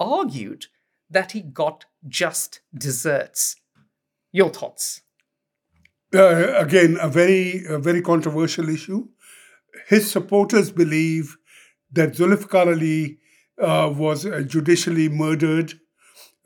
[0.00, 0.66] argued
[1.10, 3.56] that he got just desserts.
[4.32, 5.02] Your thoughts?
[6.14, 9.08] Uh, again, a very, a very controversial issue.
[9.88, 11.36] His supporters believe
[11.92, 13.18] that Zulfikar Ali
[13.60, 15.74] uh, was uh, judicially murdered.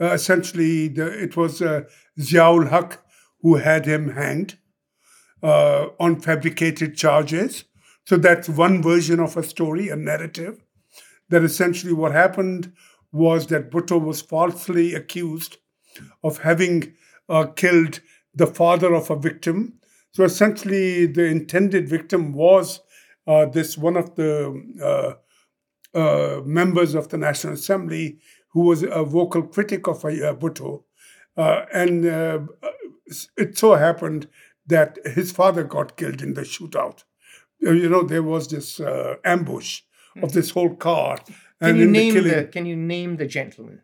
[0.00, 1.82] Uh, essentially, the, it was uh,
[2.18, 3.02] Ziaul Haq
[3.40, 4.58] who had him hanged
[5.42, 7.64] uh, on fabricated charges.
[8.04, 10.62] So that's one version of a story, a narrative.
[11.28, 12.72] That essentially what happened
[13.12, 15.58] was that Bhutto was falsely accused
[16.22, 16.94] of having
[17.28, 18.00] uh, killed
[18.34, 19.74] the father of a victim.
[20.12, 22.80] So essentially, the intended victim was
[23.26, 25.16] uh, this one of the
[25.96, 28.18] uh, uh, members of the National Assembly
[28.50, 30.84] who was a vocal critic of uh, Bhutto.
[31.36, 32.40] Uh, and uh,
[33.36, 34.28] it so happened
[34.66, 37.04] that his father got killed in the shootout.
[37.66, 39.82] Uh, You know, there was this uh, ambush
[40.22, 41.18] of this whole car.
[41.18, 43.82] Can and you in the killing, the Can you name the gentleman?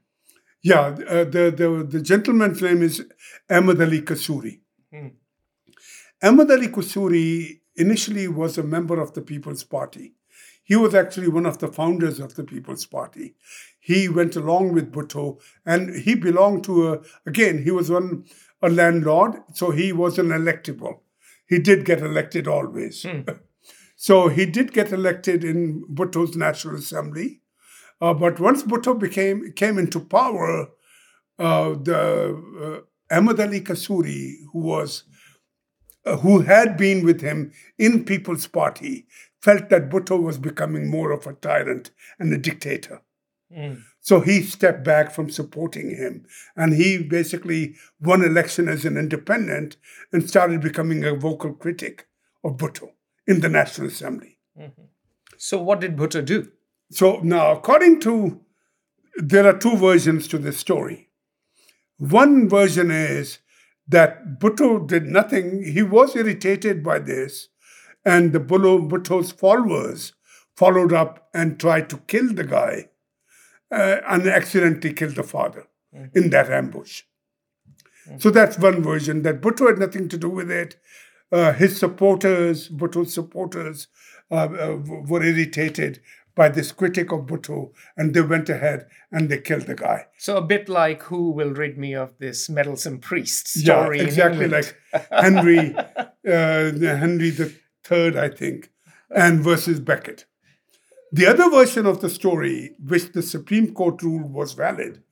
[0.62, 3.04] yeah, uh, the, the the gentleman's name is
[3.50, 4.60] Ahmad Ali Kasuri.
[4.92, 5.08] Hmm.
[6.22, 10.14] Ali Kasuri initially was a member of the People's Party.
[10.64, 13.34] He was actually one of the founders of the People's Party.
[13.80, 17.62] He went along with Bhutto, and he belonged to a again.
[17.64, 18.24] He was one
[18.62, 21.00] a landlord, so he was an electable.
[21.48, 23.04] He did get elected always.
[23.96, 27.40] so he did get elected in Bhutto's National Assembly.
[28.00, 30.68] Uh, but once Bhutto became came into power,
[31.38, 35.04] uh, the uh, Ali Kasuri, who was
[36.04, 39.06] uh, who had been with him in People's Party,
[39.42, 43.02] felt that Bhutto was becoming more of a tyrant and a dictator.
[43.52, 43.74] Hmm.
[44.00, 49.76] So he stepped back from supporting him, and he basically won election as an independent
[50.12, 52.08] and started becoming a vocal critic
[52.42, 52.90] of Bhutto
[53.26, 54.38] in the National Assembly.
[54.58, 54.82] Mm-hmm.
[55.36, 56.50] So, what did Bhutto do?
[56.90, 58.40] So now, according to,
[59.16, 61.08] there are two versions to this story.
[61.98, 63.38] One version is
[63.88, 65.64] that Bhutto did nothing.
[65.64, 67.48] He was irritated by this,
[68.04, 70.12] and the Bhutto, Bhutto's followers
[70.56, 72.88] followed up and tried to kill the guy
[73.70, 75.66] uh, and accidentally killed the father
[76.14, 77.02] in that ambush.
[78.18, 80.76] So that's one version that Bhutto had nothing to do with it.
[81.30, 83.86] Uh, his supporters, Bhutto's supporters,
[84.30, 84.76] uh, uh,
[85.06, 86.00] were irritated
[86.34, 90.06] by this critic of Bhutto, and they went ahead and they killed the guy.
[90.18, 94.00] So, a bit like who will rid me of this meddlesome priest story.
[94.00, 94.74] in exactly like
[95.10, 97.54] Henry, uh, Henry the
[97.84, 98.70] Third, I think,
[99.10, 100.26] and versus Becket.
[101.10, 105.02] The other version of the story, which the Supreme Court ruled was valid,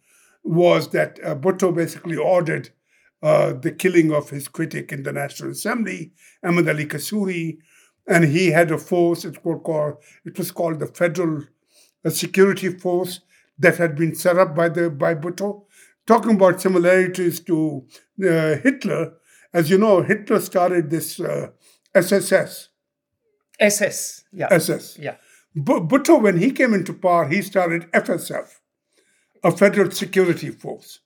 [0.43, 2.71] was that uh, Bhutto basically ordered
[3.23, 7.59] uh, the killing of his critic in the National Assembly, Ahmad Ali Kasuri,
[8.07, 9.27] and he had a force.
[9.27, 11.45] It was called, it was called the Federal
[12.05, 13.21] uh, Security Force
[13.59, 15.65] that had been set up by the by Bhutto.
[16.07, 17.87] Talking about similarities to
[18.25, 19.13] uh, Hitler,
[19.53, 21.49] as you know, Hitler started this uh,
[21.95, 22.69] SSS.
[23.59, 24.25] SS.
[24.33, 24.49] Yeah.
[24.51, 24.99] SS.
[24.99, 25.17] yeah.
[25.55, 28.49] Bu- Bhutto, when he came into power, he started FSF,
[29.43, 31.01] a Federal Security Force.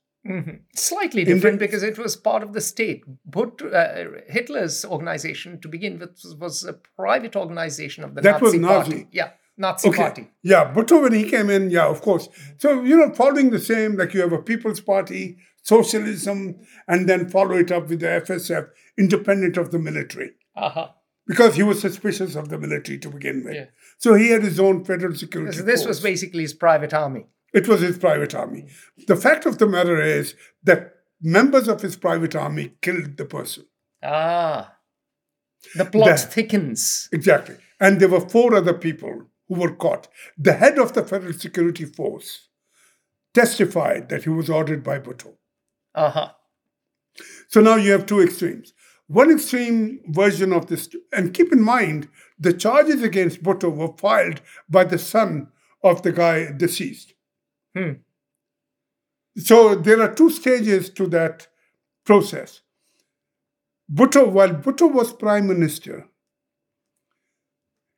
[0.74, 3.05] Slightly In the- different because it was part of the state.
[3.27, 8.40] But uh, Hitler's organization, to begin with, was- was a private organization of the That
[8.40, 8.90] was Nazi, Nazi.
[8.93, 9.09] Party.
[9.12, 9.31] Yeah.
[9.56, 10.31] Nazi Party.
[10.43, 12.28] Yeah, Bhutto, when he came in, yeah, of course.
[12.59, 16.56] So, you know, following the same, like you have a People's Party, socialism,
[16.89, 20.32] and then follow it up with the FSF, independent of the military.
[20.56, 20.89] Uh-huh.
[21.26, 23.55] Because he was suspicious of the military to begin with.
[23.55, 23.66] Yeah.
[23.98, 25.56] So he had his own federal security.
[25.56, 27.26] So this was basically his private army.
[27.55, 28.68] It was his private army.
[29.06, 33.64] The fact of the matter is that members of his private army killed the person.
[34.02, 34.76] Ah.
[35.76, 37.09] The plot The- thickens.
[37.12, 37.56] Exactly.
[37.81, 40.09] And there were four other people who were caught.
[40.36, 42.48] The head of the Federal Security Force
[43.32, 45.35] testified that he was ordered by Bhutto.
[45.94, 46.31] Uh-huh.
[47.48, 48.72] So now you have two extremes.
[49.06, 52.09] One extreme version of this, and keep in mind,
[52.39, 55.48] the charges against Bhutto were filed by the son
[55.82, 57.14] of the guy deceased.
[57.76, 57.93] Hmm.
[59.36, 61.48] So there are two stages to that
[62.05, 62.62] process.
[63.93, 66.09] Bhutto, while Bhutto was prime minister,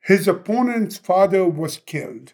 [0.01, 2.33] his opponent's father was killed.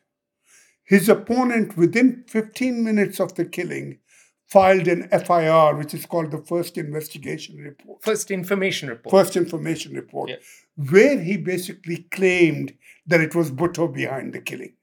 [0.83, 3.99] His opponent, within 15 minutes of the killing,
[4.47, 9.11] filed an FIR, which is called the First Investigation Report, First information report.
[9.11, 10.35] First Information Report, Yeah.
[10.75, 12.73] where he basically claimed
[13.07, 14.73] that it was Bhutto behind the killing.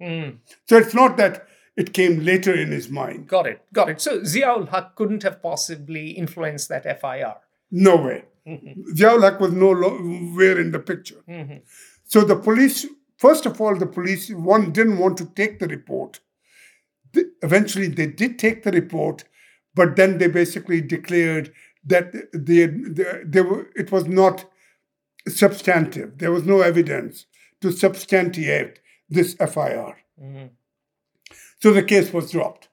[0.00, 0.38] Mm,
[0.68, 3.26] So it's not that it came later in his mind.
[3.28, 3.60] got it.
[3.72, 4.00] Got it.
[4.00, 7.36] So Ziaul Haq couldn't have possibly influenced that FIR.
[7.70, 8.24] No way.
[8.94, 11.22] Ziaul Haq was nowhere in the picture.
[12.04, 12.86] So the police,
[13.16, 16.20] first of all, the police one didn't want to take the report.
[17.42, 19.24] Eventually, they did take the report,
[19.74, 21.52] but then they basically declared
[21.84, 24.44] that they, they, they were, it was not
[25.28, 26.18] substantive.
[26.18, 27.26] There was no evidence
[27.60, 29.96] to substantiate this FIR.
[31.60, 32.68] So the case was dropped,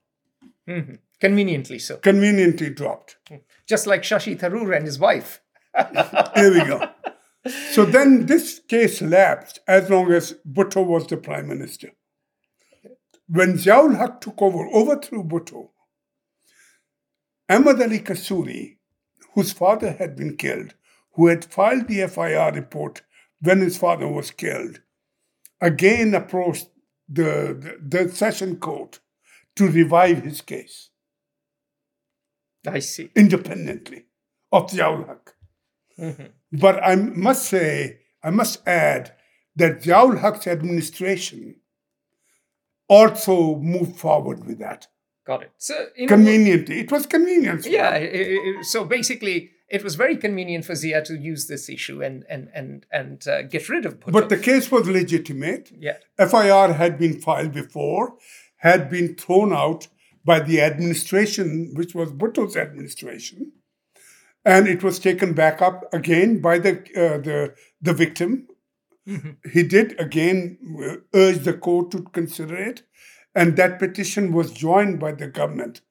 [0.68, 1.00] Mhm.
[1.20, 1.98] Conveniently so.
[1.98, 3.18] conveniently dropped.
[3.66, 5.42] Just like Shashi Tharoor and his wife.
[6.36, 6.90] there we go.
[7.72, 11.92] So then this case lapsed as long as Bhutto was the prime minister.
[13.28, 15.70] When Ziaul Haq took over, overthrew Bhutto,
[17.50, 18.78] Ahmad Ali Kasuri,
[19.34, 20.74] whose father had been killed,
[21.14, 23.02] who had filed the FIR report
[23.42, 24.82] when his father was killed,
[25.62, 26.68] again approached
[27.08, 29.00] the, the, the session court
[29.56, 30.90] to revive his case
[32.66, 33.10] I see.
[33.16, 34.06] independently
[34.52, 35.36] of Ziaul Haq.
[36.00, 36.60] Mm-hmm.
[36.60, 39.14] But I must say, I must add
[39.56, 41.56] that Ziaul Haq's administration
[42.88, 44.88] also moved forward with that
[45.26, 45.52] Got it.
[45.58, 46.08] So in a-
[46.70, 47.66] It was convenient.
[47.66, 47.98] yeah.
[47.98, 48.04] them.
[48.04, 52.04] i- i- i- so basically, it was very convenient for Zia to use this issue
[52.04, 54.12] and and and and uh, get rid of Bhutto.
[54.12, 55.72] But the case was legitimate.
[55.80, 55.98] yeah.
[56.18, 58.16] FIR had been filed before,
[58.58, 59.88] had been thrown out
[60.26, 63.54] by the administration, which was Bhutto's administration,
[64.44, 66.72] and it was taken back up again by the
[67.04, 68.48] uh, the the victim.
[69.06, 72.84] He did again uh, urge the court to consider it,
[73.36, 75.82] and that petition was joined by the government,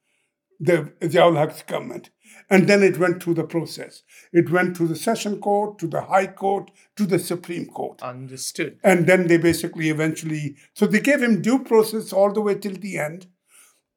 [0.58, 2.10] the Ziaul Haq's government.
[2.48, 4.02] And then it went through the process.
[4.32, 8.02] It went to the session court, to the high court, to the Supreme Court.
[8.02, 8.78] Understood.
[8.82, 12.74] And then they basically eventually, so they gave him due process all the way till
[12.74, 13.26] the end.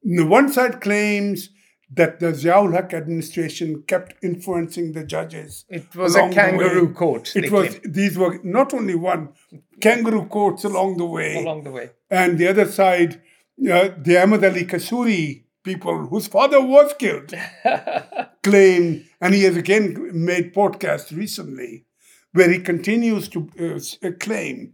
[0.04, 1.50] The one side claims
[1.92, 5.66] that the Ziaul Haq administration kept influencing the judges.
[5.70, 7.82] It was a kangaroo court, It was claim.
[7.94, 9.30] these were not only one
[9.82, 11.92] kangaroo courts along the way, Along the way.
[12.10, 13.22] and the other side,
[13.72, 17.34] uh, the Ahmad Ali Kasuri people whose father was killed
[18.44, 21.86] claim, and he has again made podcasts recently
[22.34, 24.74] where he continues to uh, uh, claim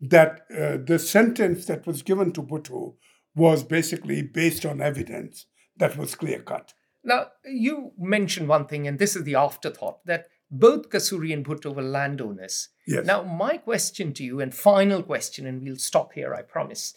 [0.00, 2.94] that uh, the sentence that was given to Bhutto
[3.34, 5.46] was basically based on evidence
[5.76, 6.74] that was clear cut.
[7.04, 11.74] Now, you mentioned one thing, and this is the afterthought that both Kasuri and Bhutto
[11.74, 12.68] were landowners.
[12.86, 13.06] Yes.
[13.06, 16.94] Now, my question to you, and final question, and we'll stop here, I promise,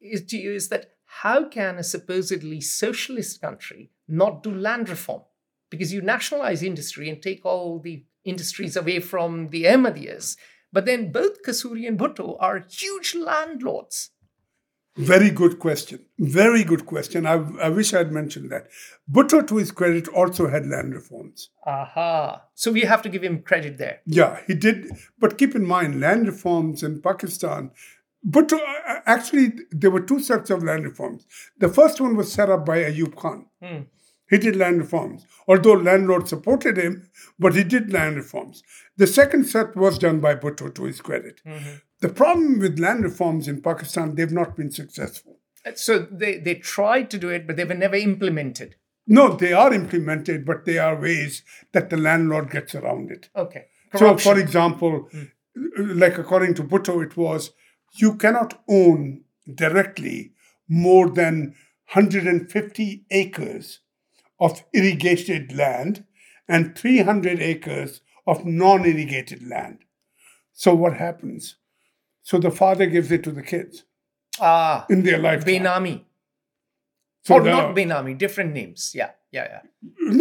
[0.00, 0.90] is to you is that
[1.22, 5.22] how can a supposedly socialist country not do land reform?
[5.70, 10.36] Because you nationalize industry and take all the industries away from the Ahmadiyyas.
[10.72, 14.10] But then both Kasuri and Bhutto are huge landlords.
[14.96, 16.06] Very good question.
[16.18, 17.26] Very good question.
[17.26, 18.68] I, I wish I had mentioned that.
[19.10, 21.50] Bhutto, to his credit, also had land reforms.
[21.66, 22.44] Aha.
[22.54, 24.00] So we have to give him credit there.
[24.06, 24.92] Yeah, he did.
[25.18, 27.72] But keep in mind, land reforms in Pakistan.
[28.22, 31.26] But uh, uh, actually, there were two sets of land reforms.
[31.58, 33.46] The first one was set up by Ayub Khan.
[33.60, 33.82] Hmm.
[34.30, 38.62] He did land reforms, although landlords supported him, but he did land reforms.
[38.96, 41.42] The second set was done by Bhutto, to his credit.
[41.46, 41.74] Mm-hmm.
[42.00, 45.38] The problem with land reforms in Pakistan, they've not been successful.
[45.64, 48.76] Uh, so they, they tried to do it, but they were never implemented.
[49.06, 51.42] No, they are implemented, but they are ways
[51.72, 53.28] that the landlord gets around it.
[53.36, 53.66] Okay.
[53.96, 55.98] So, for example, hmm.
[55.98, 57.52] like according to Bhutto, it was
[57.96, 59.22] you cannot own
[59.52, 60.32] directly
[60.68, 61.54] more than
[61.92, 63.80] 150 acres
[64.40, 66.04] of irrigated land
[66.48, 69.78] and 300 acres of non irrigated land.
[70.52, 71.56] So, what happens?
[72.24, 73.84] So, the father gives it to the kids
[74.40, 75.54] Ah, in their lifetime.
[75.54, 76.04] Benami.
[77.26, 78.92] So or the- not Benami, different names.
[78.94, 79.60] Yeah, yeah, yeah.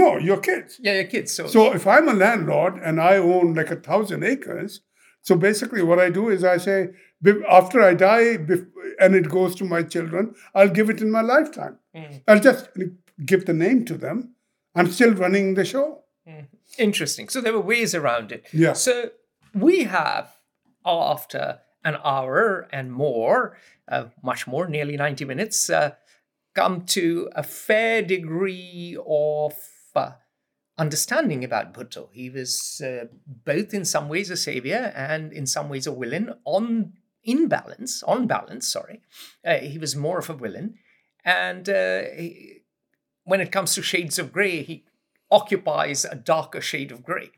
[0.01, 0.79] No, your kids.
[0.81, 1.33] Yeah, your kids.
[1.33, 4.81] So, So if I'm a landlord and I own like a thousand acres,
[5.21, 6.89] so basically what I do is I say
[7.49, 8.37] after I die
[8.99, 11.77] and it goes to my children, I'll give it in my lifetime.
[11.95, 12.21] Mm.
[12.27, 12.69] I'll just
[13.25, 14.35] give the name to them.
[14.75, 16.03] I'm still running the show.
[16.77, 17.27] interesting.
[17.29, 18.47] So there were ways around it.
[18.53, 18.73] Yeah.
[18.73, 19.11] So
[19.53, 20.31] we have,
[20.85, 23.57] after an hour and more,
[23.87, 25.91] uh, much more, nearly 90 minutes, uh,
[26.55, 29.53] come to a fair degree of
[29.95, 30.11] uh,
[30.77, 32.09] understanding about Bhutto.
[32.11, 36.33] He was uh, both in some ways a savior and in some ways a villain.
[36.45, 36.93] On
[37.23, 39.01] in balance, on balance, sorry,
[39.45, 40.75] uh, he was more of a villain.
[41.23, 42.63] And uh, he,
[43.23, 44.85] when it comes to shades of grey, he
[45.31, 47.31] occupies a darker shade of grey.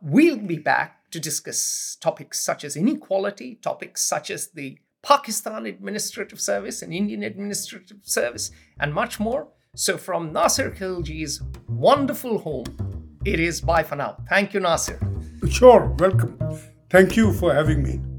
[0.00, 6.40] We'll be back to discuss topics such as inequality, topics such as the Pakistan Administrative
[6.40, 8.50] Service and Indian Administrative Service,
[8.80, 9.48] and much more.
[9.74, 12.64] So, from Nasir Khilji's wonderful home,
[13.24, 14.16] it is bye for now.
[14.28, 14.98] Thank you, Nasir.
[15.50, 16.38] Sure, welcome.
[16.90, 18.15] Thank you for having me.